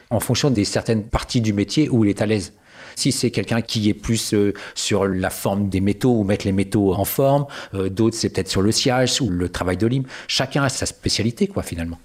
en 0.10 0.20
fonction 0.20 0.50
des 0.50 0.66
certaines 0.66 1.04
parties 1.04 1.42
du 1.42 1.54
métier 1.54 1.90
où 1.90 2.06
il 2.06 2.10
est 2.10 2.22
à 2.22 2.26
l'aise. 2.26 2.54
Si 2.96 3.12
c'est 3.12 3.30
quelqu'un 3.30 3.62
qui 3.62 3.90
est 3.90 3.94
plus 3.94 4.34
euh, 4.34 4.54
sur 4.74 5.06
la 5.06 5.30
forme 5.30 5.68
des 5.68 5.82
métaux 5.82 6.18
ou 6.18 6.24
mettre 6.24 6.46
les 6.46 6.54
métaux 6.54 6.94
en 6.94 7.04
forme, 7.04 7.46
euh, 7.74 7.90
d'autres 7.90 8.16
c'est 8.16 8.30
peut-être 8.30 8.48
sur 8.50 8.62
le 8.62 8.72
sillage 8.72 9.22
ou 9.22 9.30
le 9.30 9.50
travail 9.50 9.76
de 9.76 9.86
lime. 9.86 10.06
Chacun 10.30 10.64
a 10.64 10.70
sa 10.70 10.86
spécialité, 10.86 11.48
quoi, 11.48 11.62
finalement. 11.62 12.00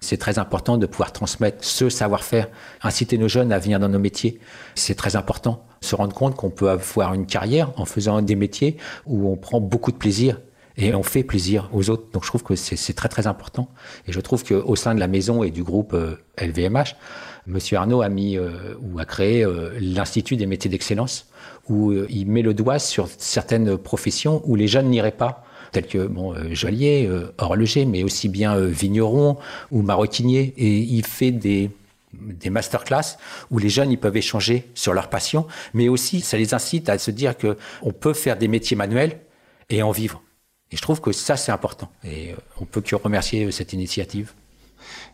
C'est 0.00 0.16
très 0.16 0.38
important 0.38 0.78
de 0.78 0.86
pouvoir 0.86 1.12
transmettre 1.12 1.62
ce 1.62 1.90
savoir-faire, 1.90 2.48
inciter 2.82 3.18
nos 3.18 3.28
jeunes 3.28 3.52
à 3.52 3.58
venir 3.58 3.78
dans 3.78 3.88
nos 3.88 3.98
métiers. 3.98 4.40
C'est 4.74 4.94
très 4.94 5.14
important. 5.14 5.64
Se 5.82 5.94
rendre 5.94 6.14
compte 6.14 6.36
qu'on 6.36 6.50
peut 6.50 6.70
avoir 6.70 7.14
une 7.14 7.26
carrière 7.26 7.72
en 7.76 7.84
faisant 7.84 8.22
des 8.22 8.34
métiers 8.34 8.78
où 9.06 9.30
on 9.30 9.36
prend 9.36 9.60
beaucoup 9.60 9.92
de 9.92 9.96
plaisir 9.96 10.38
et 10.76 10.94
on 10.94 11.02
fait 11.02 11.22
plaisir 11.22 11.68
aux 11.72 11.90
autres. 11.90 12.10
Donc 12.12 12.24
je 12.24 12.28
trouve 12.28 12.42
que 12.42 12.56
c'est 12.56 12.94
très 12.94 13.08
très 13.08 13.26
important. 13.26 13.68
Et 14.06 14.12
je 14.12 14.20
trouve 14.20 14.44
qu'au 14.44 14.76
sein 14.76 14.94
de 14.94 15.00
la 15.00 15.08
maison 15.08 15.42
et 15.42 15.50
du 15.50 15.62
groupe 15.62 15.94
LVMH, 16.40 16.76
euh, 16.78 16.82
Monsieur 17.46 17.78
Arnaud 17.78 18.02
a 18.02 18.08
mis 18.08 18.36
euh, 18.36 18.74
ou 18.80 18.98
a 18.98 19.04
créé 19.04 19.44
euh, 19.44 19.70
l'Institut 19.80 20.36
des 20.36 20.46
métiers 20.46 20.70
d'excellence, 20.70 21.26
où 21.68 21.92
il 21.92 22.26
met 22.26 22.42
le 22.42 22.54
doigt 22.54 22.78
sur 22.78 23.08
certaines 23.18 23.76
professions 23.76 24.42
où 24.44 24.56
les 24.56 24.66
jeunes 24.66 24.88
n'iraient 24.88 25.10
pas 25.10 25.44
tels 25.72 25.86
que 25.86 26.06
bon, 26.06 26.34
euh, 26.34 26.54
joaillier, 26.54 27.06
euh, 27.06 27.32
horloger, 27.38 27.84
mais 27.84 28.02
aussi 28.02 28.28
bien 28.28 28.56
euh, 28.56 28.66
vigneron 28.66 29.38
ou 29.70 29.82
maroquinier. 29.82 30.54
Et 30.56 30.78
il 30.78 31.04
fait 31.06 31.30
des, 31.30 31.70
des 32.12 32.50
masterclass 32.50 33.16
où 33.50 33.58
les 33.58 33.68
jeunes 33.68 33.90
ils 33.90 33.98
peuvent 33.98 34.16
échanger 34.16 34.68
sur 34.74 34.92
leur 34.92 35.08
passion, 35.08 35.46
mais 35.74 35.88
aussi 35.88 36.20
ça 36.20 36.36
les 36.36 36.54
incite 36.54 36.88
à 36.88 36.98
se 36.98 37.10
dire 37.10 37.36
que 37.36 37.56
on 37.82 37.92
peut 37.92 38.14
faire 38.14 38.36
des 38.36 38.48
métiers 38.48 38.76
manuels 38.76 39.18
et 39.68 39.82
en 39.82 39.90
vivre. 39.90 40.22
Et 40.72 40.76
je 40.76 40.82
trouve 40.82 41.00
que 41.00 41.12
ça 41.12 41.36
c'est 41.36 41.52
important. 41.52 41.90
Et 42.04 42.34
on 42.60 42.64
peut 42.64 42.80
que 42.80 42.94
remercier 42.94 43.50
cette 43.50 43.72
initiative. 43.72 44.32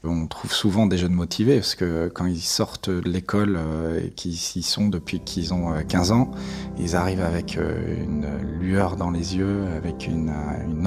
On 0.04 0.26
trouve 0.26 0.52
souvent 0.52 0.86
des 0.86 0.98
jeunes 0.98 1.12
motivés 1.12 1.56
parce 1.56 1.74
que 1.74 2.08
quand 2.08 2.26
ils 2.26 2.40
sortent 2.40 2.90
de 2.90 3.08
l'école 3.08 3.56
euh, 3.58 4.00
et 4.04 4.10
qu'ils 4.10 4.32
y 4.32 4.62
sont 4.62 4.88
depuis 4.88 5.20
qu'ils 5.20 5.52
ont 5.54 5.72
15 5.88 6.10
euh, 6.10 6.14
ans, 6.14 6.30
ils 6.78 6.96
arrivent 6.96 7.22
avec 7.22 7.56
euh, 7.56 8.04
une 8.04 8.26
lueur 8.60 8.96
dans 8.96 9.10
les 9.10 9.36
yeux, 9.36 9.64
avec 9.76 10.06
une, 10.06 10.32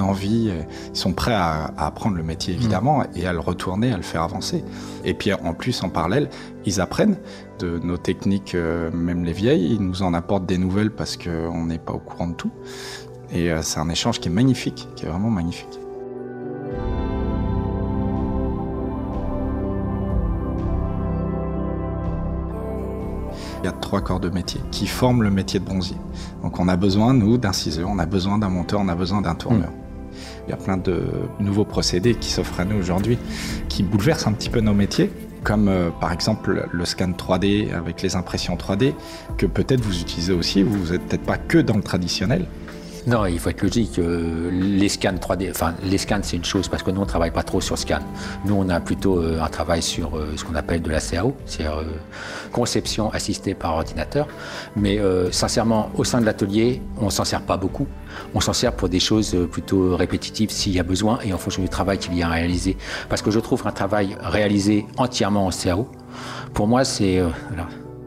envie. 0.00 0.50
Ils 0.92 0.96
sont 0.96 1.12
prêts 1.12 1.34
à, 1.34 1.72
apprendre 1.76 2.16
le 2.16 2.22
métier 2.22 2.54
évidemment 2.54 3.00
mm. 3.00 3.06
et 3.16 3.26
à 3.26 3.32
le 3.32 3.40
retourner, 3.40 3.92
à 3.92 3.96
le 3.96 4.02
faire 4.02 4.22
avancer. 4.22 4.64
Et 5.04 5.14
puis 5.14 5.32
en 5.32 5.54
plus, 5.54 5.82
en 5.82 5.88
parallèle, 5.88 6.30
ils 6.64 6.80
apprennent 6.80 7.18
de 7.58 7.78
nos 7.78 7.96
techniques, 7.96 8.54
même 8.54 9.24
les 9.24 9.32
vieilles. 9.32 9.74
Ils 9.74 9.82
nous 9.82 10.02
en 10.02 10.14
apportent 10.14 10.46
des 10.46 10.58
nouvelles 10.58 10.90
parce 10.90 11.16
qu'on 11.16 11.66
n'est 11.66 11.78
pas 11.78 11.92
au 11.92 11.98
courant 11.98 12.28
de 12.28 12.34
tout. 12.34 12.52
Et 13.32 13.50
c'est 13.62 13.78
un 13.78 13.88
échange 13.88 14.20
qui 14.20 14.28
est 14.28 14.32
magnifique, 14.32 14.88
qui 14.96 15.04
est 15.04 15.08
vraiment 15.08 15.30
magnifique. 15.30 15.79
Il 23.62 23.66
y 23.66 23.68
a 23.68 23.72
trois 23.72 24.00
corps 24.00 24.20
de 24.20 24.30
métier 24.30 24.60
qui 24.70 24.86
forment 24.86 25.22
le 25.22 25.30
métier 25.30 25.60
de 25.60 25.64
bronzier. 25.64 25.96
Donc 26.42 26.58
on 26.58 26.68
a 26.68 26.76
besoin, 26.76 27.12
nous, 27.12 27.36
d'un 27.36 27.52
ciseur, 27.52 27.88
on 27.90 27.98
a 27.98 28.06
besoin 28.06 28.38
d'un 28.38 28.48
monteur, 28.48 28.80
on 28.82 28.88
a 28.88 28.94
besoin 28.94 29.20
d'un 29.20 29.34
tourneur. 29.34 29.70
Mm. 29.70 29.74
Il 30.46 30.50
y 30.50 30.54
a 30.54 30.56
plein 30.56 30.76
de 30.76 31.02
nouveaux 31.38 31.64
procédés 31.64 32.14
qui 32.14 32.30
s'offrent 32.30 32.60
à 32.60 32.64
nous 32.64 32.76
aujourd'hui, 32.76 33.18
qui 33.68 33.82
bouleversent 33.82 34.26
un 34.26 34.32
petit 34.32 34.48
peu 34.48 34.60
nos 34.60 34.74
métiers, 34.74 35.10
comme 35.44 35.68
euh, 35.68 35.90
par 36.00 36.12
exemple 36.12 36.68
le 36.70 36.84
scan 36.84 37.10
3D 37.10 37.72
avec 37.72 38.02
les 38.02 38.16
impressions 38.16 38.56
3D, 38.56 38.94
que 39.36 39.46
peut-être 39.46 39.80
vous 39.80 40.00
utilisez 40.00 40.32
aussi, 40.32 40.62
vous 40.62 40.92
n'êtes 40.92 41.06
peut-être 41.06 41.24
pas 41.24 41.38
que 41.38 41.58
dans 41.58 41.76
le 41.76 41.82
traditionnel. 41.82 42.46
Non, 43.06 43.24
il 43.26 43.38
faut 43.38 43.50
être 43.50 43.62
logique. 43.62 43.98
Euh, 43.98 44.50
les 44.52 44.88
scans 44.88 45.12
3D, 45.14 45.50
enfin, 45.50 45.74
les 45.82 45.98
scans, 45.98 46.20
c'est 46.22 46.36
une 46.36 46.44
chose 46.44 46.68
parce 46.68 46.82
que 46.82 46.90
nous, 46.90 47.00
on 47.00 47.04
ne 47.04 47.08
travaille 47.08 47.30
pas 47.30 47.42
trop 47.42 47.60
sur 47.60 47.78
scan. 47.78 48.00
Nous, 48.44 48.54
on 48.54 48.68
a 48.68 48.80
plutôt 48.80 49.18
euh, 49.18 49.40
un 49.40 49.48
travail 49.48 49.82
sur 49.82 50.16
euh, 50.16 50.32
ce 50.36 50.44
qu'on 50.44 50.54
appelle 50.54 50.82
de 50.82 50.90
la 50.90 51.00
CAO, 51.00 51.34
c'est-à-dire 51.46 51.82
conception 52.52 53.10
assistée 53.10 53.54
par 53.54 53.74
ordinateur. 53.74 54.26
Mais 54.76 54.98
sincèrement, 55.30 55.90
au 55.96 56.04
sein 56.04 56.20
de 56.20 56.26
l'atelier, 56.26 56.82
on 56.98 57.06
ne 57.06 57.10
s'en 57.10 57.24
sert 57.24 57.42
pas 57.42 57.56
beaucoup. 57.56 57.86
On 58.34 58.40
s'en 58.40 58.52
sert 58.52 58.72
pour 58.72 58.88
des 58.88 59.00
choses 59.00 59.36
plutôt 59.50 59.96
répétitives 59.96 60.50
s'il 60.50 60.72
y 60.72 60.80
a 60.80 60.82
besoin 60.82 61.20
et 61.24 61.32
en 61.32 61.38
fonction 61.38 61.62
du 61.62 61.68
travail 61.68 61.98
qu'il 61.98 62.14
y 62.14 62.22
a 62.22 62.26
à 62.26 62.30
réaliser. 62.30 62.76
Parce 63.08 63.22
que 63.22 63.30
je 63.30 63.38
trouve 63.38 63.66
un 63.66 63.72
travail 63.72 64.16
réalisé 64.20 64.86
entièrement 64.96 65.46
en 65.46 65.50
CAO, 65.50 65.88
pour 66.54 66.66
moi, 66.66 66.84
c'est. 66.84 67.22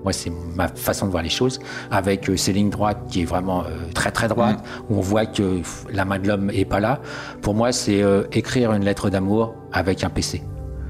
Moi, 0.04 0.14
c'est 0.14 0.32
ma 0.56 0.68
façon 0.68 1.06
de 1.06 1.12
voir 1.12 1.24
les 1.24 1.30
choses, 1.30 1.60
avec 1.92 2.30
euh, 2.30 2.38
ces 2.38 2.54
lignes 2.54 2.70
droites 2.70 3.00
qui 3.10 3.22
est 3.22 3.26
vraiment 3.26 3.64
euh, 3.64 3.70
très 3.94 4.12
très 4.12 4.28
droite, 4.28 4.60
mm. 4.60 4.94
où 4.94 4.98
on 4.98 5.02
voit 5.02 5.26
que 5.26 5.62
la 5.92 6.06
main 6.06 6.20
de 6.20 6.28
l'homme 6.28 6.50
est 6.50 6.66
pas 6.66 6.80
là. 6.80 7.00
Pour 7.42 7.54
moi, 7.54 7.72
c'est 7.72 8.02
euh, 8.02 8.24
écrire 8.32 8.74
une 8.74 8.84
lettre 8.84 9.10
d'amour 9.10 9.56
avec 9.72 10.04
un 10.04 10.10
PC. 10.10 10.44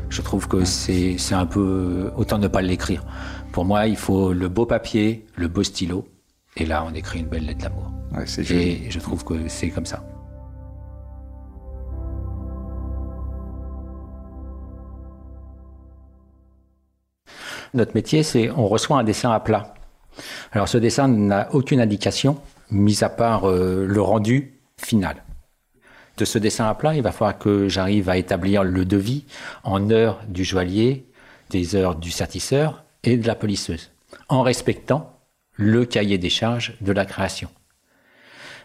Je 0.09 0.21
trouve 0.21 0.47
que 0.47 0.57
mm. 0.57 0.65
c'est 0.65 1.35
un 1.35 1.45
peu 1.45 2.11
autant 2.17 2.37
ne 2.37 2.47
pas 2.47 2.61
l'écrire. 2.61 3.03
Pour 3.51 3.65
moi, 3.65 3.87
il 3.87 3.97
faut 3.97 4.33
le 4.33 4.49
beau 4.49 4.65
papier, 4.65 5.25
le 5.35 5.47
beau 5.47 5.63
stylo, 5.63 6.05
et 6.57 6.65
là, 6.65 6.85
on 6.87 6.93
écrit 6.93 7.19
une 7.19 7.27
belle 7.27 7.45
lettre 7.45 7.63
d'amour. 7.63 7.91
Ouais, 8.15 8.25
et 8.51 8.91
je 8.91 8.99
trouve 8.99 9.23
que 9.23 9.47
c'est 9.47 9.69
comme 9.69 9.87
ça. 9.87 10.03
Notre 17.73 17.95
métier, 17.95 18.23
c'est 18.23 18.49
on 18.51 18.67
reçoit 18.67 18.99
un 18.99 19.03
dessin 19.03 19.31
à 19.31 19.39
plat. 19.39 19.73
Alors 20.51 20.67
ce 20.67 20.77
dessin 20.77 21.07
n'a 21.07 21.49
aucune 21.53 21.79
indication, 21.79 22.37
mis 22.69 23.03
à 23.03 23.09
part 23.09 23.49
euh, 23.49 23.85
le 23.87 24.01
rendu 24.01 24.59
final. 24.77 25.23
De 26.17 26.25
ce 26.25 26.37
dessin 26.37 26.67
à 26.67 26.75
plat, 26.75 26.95
il 26.95 27.01
va 27.01 27.11
falloir 27.11 27.37
que 27.37 27.67
j'arrive 27.67 28.09
à 28.09 28.17
établir 28.17 28.63
le 28.63 28.85
devis 28.85 29.25
en 29.63 29.89
heures 29.89 30.21
du 30.27 30.43
joaillier, 30.43 31.07
des 31.49 31.75
heures 31.75 31.95
du 31.95 32.11
sertisseur 32.11 32.83
et 33.03 33.17
de 33.17 33.25
la 33.25 33.35
polisseuse, 33.35 33.91
en 34.29 34.43
respectant 34.43 35.19
le 35.53 35.85
cahier 35.85 36.19
des 36.19 36.29
charges 36.29 36.75
de 36.81 36.91
la 36.91 37.05
création. 37.05 37.49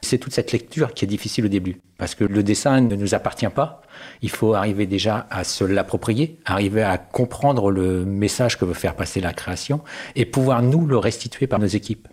C'est 0.03 0.19
toute 0.19 0.33
cette 0.33 0.53
lecture 0.53 0.95
qui 0.95 1.05
est 1.05 1.09
difficile 1.09 1.47
au 1.47 1.49
début, 1.49 1.81
parce 1.97 2.15
que 2.15 2.25
le 2.25 2.43
dessin 2.43 2.81
ne 2.81 2.97
nous 2.97 3.15
appartient 3.15 3.49
pas. 3.49 3.83
Il 4.23 4.31
faut 4.31 4.55
arriver 4.55 4.87
déjà 4.87 5.27
à 5.31 5.45
se 5.45 5.65
l'approprier, 5.65 6.39
arriver 6.45 6.83
à 6.83 6.99
comprendre 6.99 7.71
le 7.71 8.05
message 8.05 8.59
que 8.59 8.65
veut 8.65 8.75
faire 8.75 8.95
passer 8.95 9.21
la 9.21 9.33
création, 9.33 9.83
et 10.15 10.25
pouvoir 10.25 10.63
nous 10.63 10.87
le 10.87 10.99
restituer 10.99 11.47
par 11.47 11.59
nos 11.59 11.67
équipes. 11.67 12.09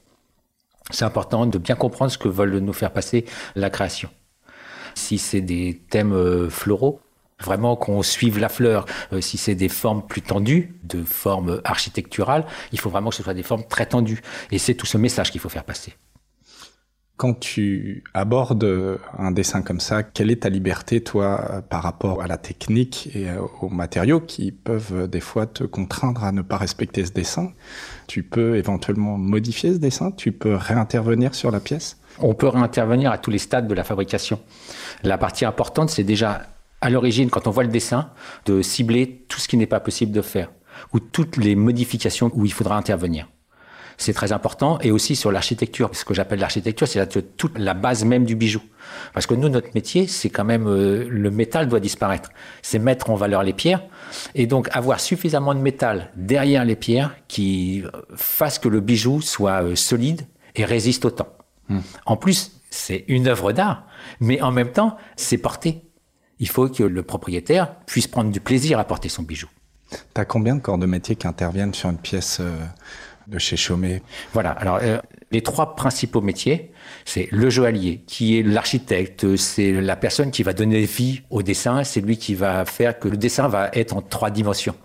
C'est 0.91 1.05
important 1.05 1.45
de 1.45 1.57
bien 1.57 1.75
comprendre 1.75 2.11
ce 2.11 2.17
que 2.17 2.27
veulent 2.27 2.57
nous 2.57 2.73
faire 2.73 2.91
passer 2.91 3.25
la 3.55 3.69
création. 3.69 4.09
Si 4.93 5.17
c'est 5.17 5.41
des 5.41 5.81
thèmes 5.89 6.13
euh, 6.13 6.49
floraux, 6.49 7.01
vraiment 7.39 7.75
qu'on 7.75 8.01
suive 8.01 8.39
la 8.39 8.49
fleur. 8.49 8.85
Euh, 9.13 9.21
si 9.21 9.37
c'est 9.37 9.55
des 9.55 9.69
formes 9.69 10.05
plus 10.05 10.21
tendues, 10.21 10.75
de 10.83 11.03
formes 11.03 11.61
architecturales, 11.63 12.45
il 12.71 12.79
faut 12.79 12.89
vraiment 12.89 13.09
que 13.09 13.15
ce 13.15 13.23
soit 13.23 13.33
des 13.33 13.43
formes 13.43 13.65
très 13.67 13.85
tendues. 13.85 14.21
Et 14.51 14.57
c'est 14.57 14.75
tout 14.75 14.85
ce 14.85 14.97
message 14.97 15.31
qu'il 15.31 15.41
faut 15.41 15.49
faire 15.49 15.63
passer. 15.63 15.95
Quand 17.17 17.39
tu 17.39 18.03
abordes 18.13 18.99
un 19.17 19.31
dessin 19.31 19.61
comme 19.61 19.79
ça, 19.79 20.03
quelle 20.03 20.31
est 20.31 20.43
ta 20.43 20.49
liberté, 20.49 21.01
toi, 21.01 21.63
par 21.69 21.81
rapport 21.81 22.21
à 22.21 22.27
la 22.27 22.37
technique 22.37 23.09
et 23.15 23.27
aux 23.61 23.69
matériaux 23.69 24.19
qui 24.19 24.51
peuvent 24.51 25.07
des 25.07 25.21
fois 25.21 25.45
te 25.45 25.63
contraindre 25.63 26.25
à 26.25 26.33
ne 26.33 26.41
pas 26.41 26.57
respecter 26.57 27.05
ce 27.05 27.13
dessin? 27.13 27.53
Tu 28.07 28.21
peux 28.23 28.57
éventuellement 28.57 29.17
modifier 29.17 29.73
ce 29.73 29.77
dessin? 29.77 30.11
Tu 30.11 30.33
peux 30.33 30.55
réintervenir 30.55 31.35
sur 31.35 31.51
la 31.51 31.61
pièce? 31.61 31.97
On 32.19 32.33
peut 32.33 32.49
réintervenir 32.49 33.11
à 33.11 33.17
tous 33.17 33.31
les 33.31 33.37
stades 33.37 33.67
de 33.67 33.73
la 33.73 33.85
fabrication. 33.85 34.39
La 35.03 35.17
partie 35.17 35.45
importante, 35.45 35.89
c'est 35.89 36.03
déjà 36.03 36.41
à 36.81 36.89
l'origine, 36.89 37.29
quand 37.29 37.47
on 37.47 37.51
voit 37.51 37.63
le 37.63 37.69
dessin, 37.69 38.09
de 38.45 38.61
cibler 38.61 39.25
tout 39.29 39.39
ce 39.39 39.47
qui 39.47 39.55
n'est 39.55 39.65
pas 39.65 39.79
possible 39.79 40.11
de 40.11 40.21
faire 40.21 40.51
ou 40.93 40.99
toutes 40.99 41.37
les 41.37 41.55
modifications 41.55 42.29
où 42.33 42.45
il 42.45 42.51
faudra 42.51 42.77
intervenir 42.77 43.29
c'est 43.97 44.13
très 44.13 44.31
important. 44.31 44.79
Et 44.81 44.91
aussi 44.91 45.15
sur 45.15 45.31
l'architecture. 45.31 45.89
Ce 45.93 46.05
que 46.05 46.13
j'appelle 46.13 46.39
l'architecture, 46.39 46.87
c'est 46.87 47.37
toute 47.37 47.57
la 47.57 47.73
base 47.73 48.03
même 48.05 48.25
du 48.25 48.35
bijou. 48.35 48.61
Parce 49.13 49.25
que 49.25 49.33
nous, 49.33 49.49
notre 49.49 49.69
métier, 49.75 50.07
c'est 50.07 50.29
quand 50.29 50.43
même 50.43 50.67
euh, 50.67 51.07
le 51.09 51.31
métal 51.31 51.67
doit 51.67 51.79
disparaître. 51.79 52.29
C'est 52.61 52.79
mettre 52.79 53.09
en 53.09 53.15
valeur 53.15 53.43
les 53.43 53.53
pierres. 53.53 53.83
Et 54.35 54.47
donc 54.47 54.69
avoir 54.71 54.99
suffisamment 54.99 55.53
de 55.53 55.59
métal 55.59 56.11
derrière 56.15 56.65
les 56.65 56.75
pierres 56.75 57.15
qui 57.27 57.83
fasse 58.15 58.59
que 58.59 58.67
le 58.67 58.79
bijou 58.79 59.21
soit 59.21 59.63
euh, 59.63 59.75
solide 59.75 60.21
et 60.55 60.65
résiste 60.65 61.05
au 61.05 61.11
temps. 61.11 61.29
Hmm. 61.69 61.79
En 62.05 62.17
plus, 62.17 62.61
c'est 62.69 63.05
une 63.07 63.27
œuvre 63.27 63.51
d'art, 63.51 63.87
mais 64.19 64.41
en 64.41 64.51
même 64.51 64.71
temps, 64.71 64.97
c'est 65.15 65.37
porté. 65.37 65.81
Il 66.39 66.49
faut 66.49 66.67
que 66.67 66.83
le 66.83 67.03
propriétaire 67.03 67.75
puisse 67.85 68.07
prendre 68.07 68.31
du 68.31 68.41
plaisir 68.41 68.79
à 68.79 68.83
porter 68.83 69.09
son 69.09 69.23
bijou. 69.23 69.47
Tu 69.89 69.97
as 70.21 70.25
combien 70.25 70.55
de 70.55 70.61
corps 70.61 70.77
de 70.77 70.85
métier 70.85 71.15
qui 71.15 71.27
interviennent 71.27 71.73
sur 71.73 71.89
une 71.89 71.97
pièce 71.97 72.39
euh, 72.41 72.57
de 73.27 73.39
chez 73.39 73.57
Chaumet 73.57 74.01
Voilà. 74.33 74.51
Alors, 74.51 74.79
euh, 74.81 74.99
les 75.31 75.41
trois 75.41 75.75
principaux 75.75 76.21
métiers, 76.21 76.71
c'est 77.05 77.27
le 77.31 77.49
joaillier, 77.49 78.01
qui 78.07 78.37
est 78.37 78.43
l'architecte, 78.43 79.35
c'est 79.35 79.71
la 79.71 79.95
personne 79.95 80.31
qui 80.31 80.43
va 80.43 80.53
donner 80.53 80.85
vie 80.85 81.21
au 81.29 81.43
dessin, 81.43 81.83
c'est 81.83 82.01
lui 82.01 82.17
qui 82.17 82.35
va 82.35 82.65
faire 82.65 82.99
que 82.99 83.07
le 83.07 83.17
dessin 83.17 83.47
va 83.47 83.69
être 83.73 83.95
en 83.95 84.01
trois 84.01 84.31
dimensions. 84.31 84.75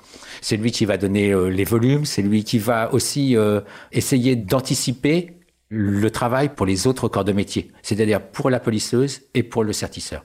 C'est 0.41 0.57
lui 0.57 0.71
qui 0.71 0.87
va 0.87 0.97
donner 0.97 1.31
euh, 1.31 1.49
les 1.49 1.65
volumes, 1.65 2.05
c'est 2.07 2.23
lui 2.23 2.45
qui 2.45 2.59
va 2.59 2.93
aussi 2.95 3.37
euh, 3.37 3.61
essayer 3.93 4.37
d'anticiper 4.37 5.35
le 5.69 6.11
travail 6.11 6.49
pour 6.49 6.67
les 6.67 6.87
autres 6.87 7.09
corps 7.09 7.25
de 7.25 7.33
métier, 7.33 7.71
c'est-à-dire 7.83 8.21
pour 8.21 8.51
la 8.51 8.59
polisseuse 8.59 9.21
et 9.35 9.43
pour 9.43 9.63
le 9.63 9.73
sertisseur. 9.73 10.25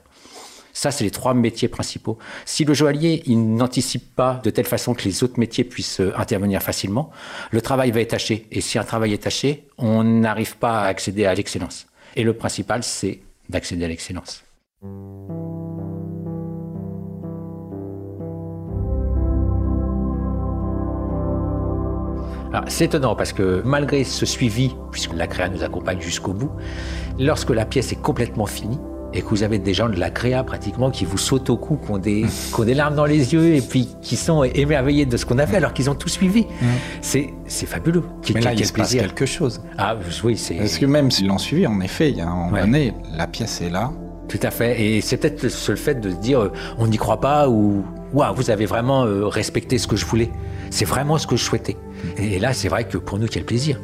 Ça, 0.76 0.90
c'est 0.90 1.04
les 1.04 1.10
trois 1.10 1.32
métiers 1.32 1.68
principaux. 1.68 2.18
Si 2.44 2.66
le 2.66 2.74
joaillier, 2.74 3.22
il 3.24 3.54
n'anticipe 3.54 4.14
pas 4.14 4.42
de 4.44 4.50
telle 4.50 4.66
façon 4.66 4.92
que 4.92 5.04
les 5.04 5.24
autres 5.24 5.40
métiers 5.40 5.64
puissent 5.64 6.00
euh, 6.00 6.12
intervenir 6.18 6.62
facilement, 6.62 7.10
le 7.50 7.62
travail 7.62 7.92
va 7.92 8.02
être 8.02 8.10
taché. 8.10 8.46
Et 8.52 8.60
si 8.60 8.78
un 8.78 8.84
travail 8.84 9.14
est 9.14 9.22
taché, 9.22 9.68
on 9.78 10.04
n'arrive 10.04 10.58
pas 10.58 10.82
à 10.82 10.84
accéder 10.88 11.24
à 11.24 11.32
l'excellence. 11.32 11.86
Et 12.14 12.24
le 12.24 12.34
principal, 12.34 12.82
c'est 12.82 13.20
d'accéder 13.48 13.86
à 13.86 13.88
l'excellence. 13.88 14.44
C'est 22.68 22.84
étonnant 22.84 23.16
parce 23.16 23.32
que 23.32 23.62
malgré 23.64 24.04
ce 24.04 24.26
suivi, 24.26 24.74
puisque 24.92 25.14
la 25.14 25.26
créa 25.26 25.48
nous 25.48 25.64
accompagne 25.64 26.02
jusqu'au 26.02 26.34
bout, 26.34 26.52
lorsque 27.18 27.50
la 27.50 27.64
pièce 27.64 27.92
est 27.92 28.02
complètement 28.02 28.46
finie, 28.46 28.78
et 29.16 29.22
que 29.22 29.28
vous 29.28 29.42
avez 29.42 29.58
des 29.58 29.72
gens 29.72 29.88
de 29.88 29.98
la 29.98 30.10
créa 30.10 30.44
pratiquement 30.44 30.90
qui 30.90 31.04
vous 31.04 31.16
sautent 31.16 31.48
au 31.48 31.56
cou, 31.56 31.78
qui 31.82 31.90
ont 31.90 31.98
des, 31.98 32.26
des 32.64 32.74
larmes 32.74 32.94
dans 32.94 33.06
les 33.06 33.32
yeux 33.32 33.54
et 33.54 33.62
puis 33.62 33.88
qui 34.02 34.16
sont 34.16 34.44
émerveillés 34.44 35.06
de 35.06 35.16
ce 35.16 35.24
qu'on 35.24 35.38
a 35.38 35.46
fait 35.46 35.56
alors 35.56 35.72
qu'ils 35.72 35.88
ont 35.88 35.94
tout 35.94 36.08
suivi. 36.08 36.42
Mm. 36.42 36.66
C'est, 37.00 37.30
c'est 37.46 37.66
fabuleux. 37.66 38.04
Mais 38.34 38.40
là, 38.40 38.52
il 38.52 38.66
se 38.66 38.72
passe 38.72 38.94
quelque 38.94 39.26
chose. 39.26 39.60
Ah 39.78 39.96
oui, 40.22 40.36
c'est... 40.36 40.54
Parce 40.56 40.78
que 40.78 40.86
même 40.86 41.10
s'ils 41.10 41.26
l'ont 41.26 41.38
suivi, 41.38 41.66
en 41.66 41.80
effet, 41.80 42.10
il 42.10 42.18
y 42.18 42.20
a 42.20 42.28
un 42.28 42.34
moment 42.34 42.60
donné, 42.60 42.92
la 43.16 43.26
pièce 43.26 43.60
est 43.60 43.70
là. 43.70 43.90
Tout 44.28 44.40
à 44.42 44.50
fait. 44.50 44.80
Et 44.82 45.00
c'est 45.00 45.16
peut-être 45.16 45.42
le 45.42 45.76
fait 45.76 46.00
de 46.00 46.10
se 46.10 46.16
dire, 46.16 46.40
euh, 46.40 46.52
on 46.78 46.88
n'y 46.88 46.96
croit 46.96 47.20
pas 47.20 47.48
ou, 47.48 47.84
waouh, 48.12 48.34
vous 48.34 48.50
avez 48.50 48.66
vraiment 48.66 49.04
euh, 49.04 49.26
respecté 49.26 49.78
ce 49.78 49.86
que 49.86 49.96
je 49.96 50.04
voulais. 50.04 50.30
C'est 50.70 50.84
vraiment 50.84 51.16
ce 51.16 51.26
que 51.26 51.36
je 51.36 51.44
souhaitais. 51.44 51.76
Et 52.18 52.38
là, 52.38 52.52
c'est 52.52 52.68
vrai 52.68 52.84
que 52.84 52.98
pour 52.98 53.18
nous, 53.18 53.28
quel 53.28 53.44
plaisir. 53.44 53.78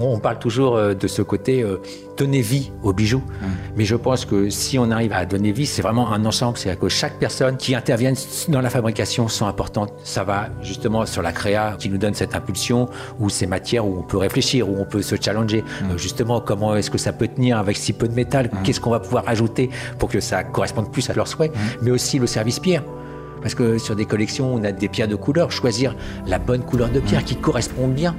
On 0.00 0.18
parle 0.18 0.38
toujours 0.38 0.76
euh, 0.76 0.94
de 0.94 1.06
ce 1.06 1.22
côté 1.22 1.62
euh, 1.62 1.80
donner 2.16 2.40
vie 2.40 2.70
aux 2.82 2.92
bijoux. 2.92 3.18
Mmh. 3.18 3.46
Mais 3.76 3.84
je 3.84 3.96
pense 3.96 4.24
que 4.24 4.50
si 4.50 4.78
on 4.78 4.90
arrive 4.90 5.12
à 5.12 5.24
donner 5.24 5.52
vie, 5.52 5.66
c'est 5.66 5.82
vraiment 5.82 6.12
un 6.12 6.24
ensemble. 6.24 6.58
C'est-à-dire 6.58 6.80
que 6.80 6.88
chaque 6.88 7.18
personne 7.18 7.56
qui 7.56 7.74
intervient 7.74 8.12
dans 8.48 8.60
la 8.60 8.70
fabrication 8.70 9.28
sont 9.28 9.46
importantes. 9.46 9.92
Ça 10.04 10.24
va 10.24 10.48
justement 10.62 11.06
sur 11.06 11.22
la 11.22 11.32
créa 11.32 11.76
qui 11.78 11.88
nous 11.88 11.98
donne 11.98 12.14
cette 12.14 12.34
impulsion 12.34 12.88
ou 13.18 13.28
ces 13.28 13.46
matières 13.46 13.86
où 13.86 13.98
on 13.98 14.02
peut 14.02 14.18
réfléchir, 14.18 14.68
où 14.68 14.76
on 14.78 14.84
peut 14.84 15.02
se 15.02 15.16
challenger. 15.20 15.62
Mmh. 15.62 15.90
Euh, 15.92 15.98
justement, 15.98 16.40
comment 16.40 16.76
est-ce 16.76 16.90
que 16.90 16.98
ça 16.98 17.12
peut 17.12 17.28
tenir 17.28 17.58
avec 17.58 17.76
si 17.76 17.92
peu 17.92 18.08
de 18.08 18.14
métal? 18.14 18.46
Mmh. 18.46 18.62
Qu'est-ce 18.64 18.80
qu'on 18.80 18.90
va 18.90 19.00
pouvoir 19.00 19.24
ajouter 19.26 19.70
pour 19.98 20.08
que 20.08 20.20
ça 20.20 20.44
corresponde 20.44 20.90
plus 20.90 21.08
à 21.10 21.14
leurs 21.14 21.28
souhaits? 21.28 21.52
Mais 21.82 21.90
aussi 21.90 22.18
le 22.18 22.26
service 22.26 22.58
pierre. 22.58 22.82
Parce 23.42 23.54
que 23.54 23.76
sur 23.78 23.96
des 23.96 24.06
collections, 24.06 24.54
on 24.54 24.62
a 24.64 24.72
des 24.72 24.88
pierres 24.88 25.08
de 25.08 25.16
couleur. 25.16 25.50
Choisir 25.50 25.96
la 26.26 26.38
bonne 26.38 26.62
couleur 26.62 26.88
de 26.88 27.00
pierre 27.00 27.24
qui 27.24 27.36
correspond 27.36 27.88
bien 27.88 28.14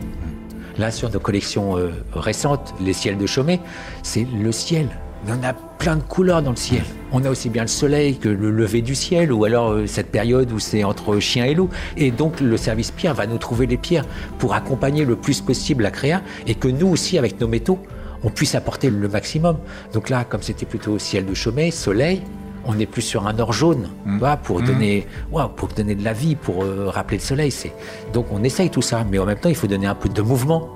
Là, 0.77 0.89
sur 0.89 1.11
nos 1.11 1.19
collections 1.19 1.77
euh, 1.77 1.91
récentes, 2.13 2.73
les 2.79 2.93
ciels 2.93 3.17
de 3.17 3.27
Chaumet, 3.27 3.59
c'est 4.01 4.25
le 4.25 4.51
ciel. 4.51 4.87
En 5.29 5.41
a 5.43 5.53
plein 5.53 5.95
de 5.95 6.01
couleurs 6.01 6.41
dans 6.41 6.49
le 6.49 6.57
ciel. 6.57 6.83
On 7.11 7.23
a 7.23 7.29
aussi 7.29 7.49
bien 7.49 7.61
le 7.61 7.69
soleil 7.69 8.17
que 8.17 8.27
le 8.27 8.51
lever 8.51 8.81
du 8.81 8.95
ciel, 8.95 9.31
ou 9.31 9.45
alors 9.45 9.71
euh, 9.71 9.87
cette 9.87 10.11
période 10.11 10.51
où 10.51 10.59
c'est 10.59 10.83
entre 10.83 11.19
chien 11.19 11.45
et 11.45 11.53
loup. 11.53 11.69
Et 11.95 12.11
donc 12.11 12.41
le 12.41 12.57
service 12.57 12.91
pierre 12.91 13.13
va 13.13 13.27
nous 13.27 13.37
trouver 13.37 13.67
les 13.67 13.77
pierres 13.77 14.05
pour 14.39 14.53
accompagner 14.53 15.05
le 15.05 15.15
plus 15.15 15.41
possible 15.41 15.83
la 15.83 15.91
créa, 15.91 16.21
et 16.47 16.55
que 16.55 16.67
nous 16.67 16.87
aussi, 16.87 17.17
avec 17.17 17.39
nos 17.39 17.47
métaux, 17.47 17.79
on 18.23 18.29
puisse 18.29 18.55
apporter 18.55 18.89
le 18.89 19.07
maximum. 19.07 19.57
Donc 19.93 20.09
là, 20.09 20.25
comme 20.25 20.41
c'était 20.41 20.65
plutôt 20.65 20.97
ciel 20.97 21.25
de 21.25 21.33
Chaumet, 21.33 21.71
soleil, 21.71 22.23
on 22.65 22.75
n'est 22.75 22.85
plus 22.85 23.01
sur 23.01 23.27
un 23.27 23.37
or 23.39 23.53
jaune, 23.53 23.89
mmh. 24.05 24.19
pour 24.43 24.61
mmh. 24.61 24.65
donner, 24.65 25.07
pour 25.55 25.67
donner 25.69 25.95
de 25.95 26.03
la 26.03 26.13
vie, 26.13 26.35
pour 26.35 26.63
euh, 26.63 26.89
rappeler 26.89 27.17
le 27.17 27.23
soleil. 27.23 27.51
C'est 27.51 27.73
donc 28.13 28.27
on 28.31 28.43
essaye 28.43 28.69
tout 28.69 28.81
ça, 28.81 29.05
mais 29.09 29.19
en 29.19 29.25
même 29.25 29.39
temps, 29.39 29.49
il 29.49 29.55
faut 29.55 29.67
donner 29.67 29.87
un 29.87 29.95
peu 29.95 30.09
de 30.09 30.21
mouvement. 30.21 30.69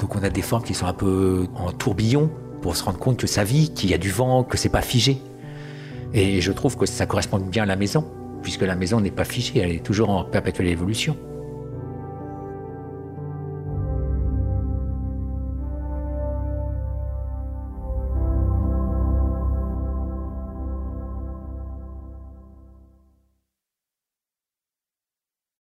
Donc 0.00 0.14
on 0.14 0.22
a 0.22 0.30
des 0.30 0.42
formes 0.42 0.62
qui 0.62 0.74
sont 0.74 0.86
un 0.86 0.92
peu 0.92 1.46
en 1.56 1.72
tourbillon 1.72 2.30
pour 2.62 2.76
se 2.76 2.84
rendre 2.84 2.98
compte 2.98 3.18
que 3.18 3.26
ça 3.26 3.44
vit, 3.44 3.70
qu'il 3.70 3.90
y 3.90 3.94
a 3.94 3.98
du 3.98 4.10
vent, 4.10 4.44
que 4.44 4.56
c'est 4.56 4.68
pas 4.68 4.82
figé. 4.82 5.18
Et 6.14 6.40
je 6.40 6.52
trouve 6.52 6.76
que 6.76 6.86
ça 6.86 7.06
correspond 7.06 7.38
bien 7.38 7.64
à 7.64 7.66
la 7.66 7.76
maison, 7.76 8.04
puisque 8.42 8.62
la 8.62 8.76
maison 8.76 9.00
n'est 9.00 9.10
pas 9.10 9.24
figée, 9.24 9.60
elle 9.60 9.72
est 9.72 9.84
toujours 9.84 10.10
en 10.10 10.24
perpétuelle 10.24 10.68
évolution. 10.68 11.16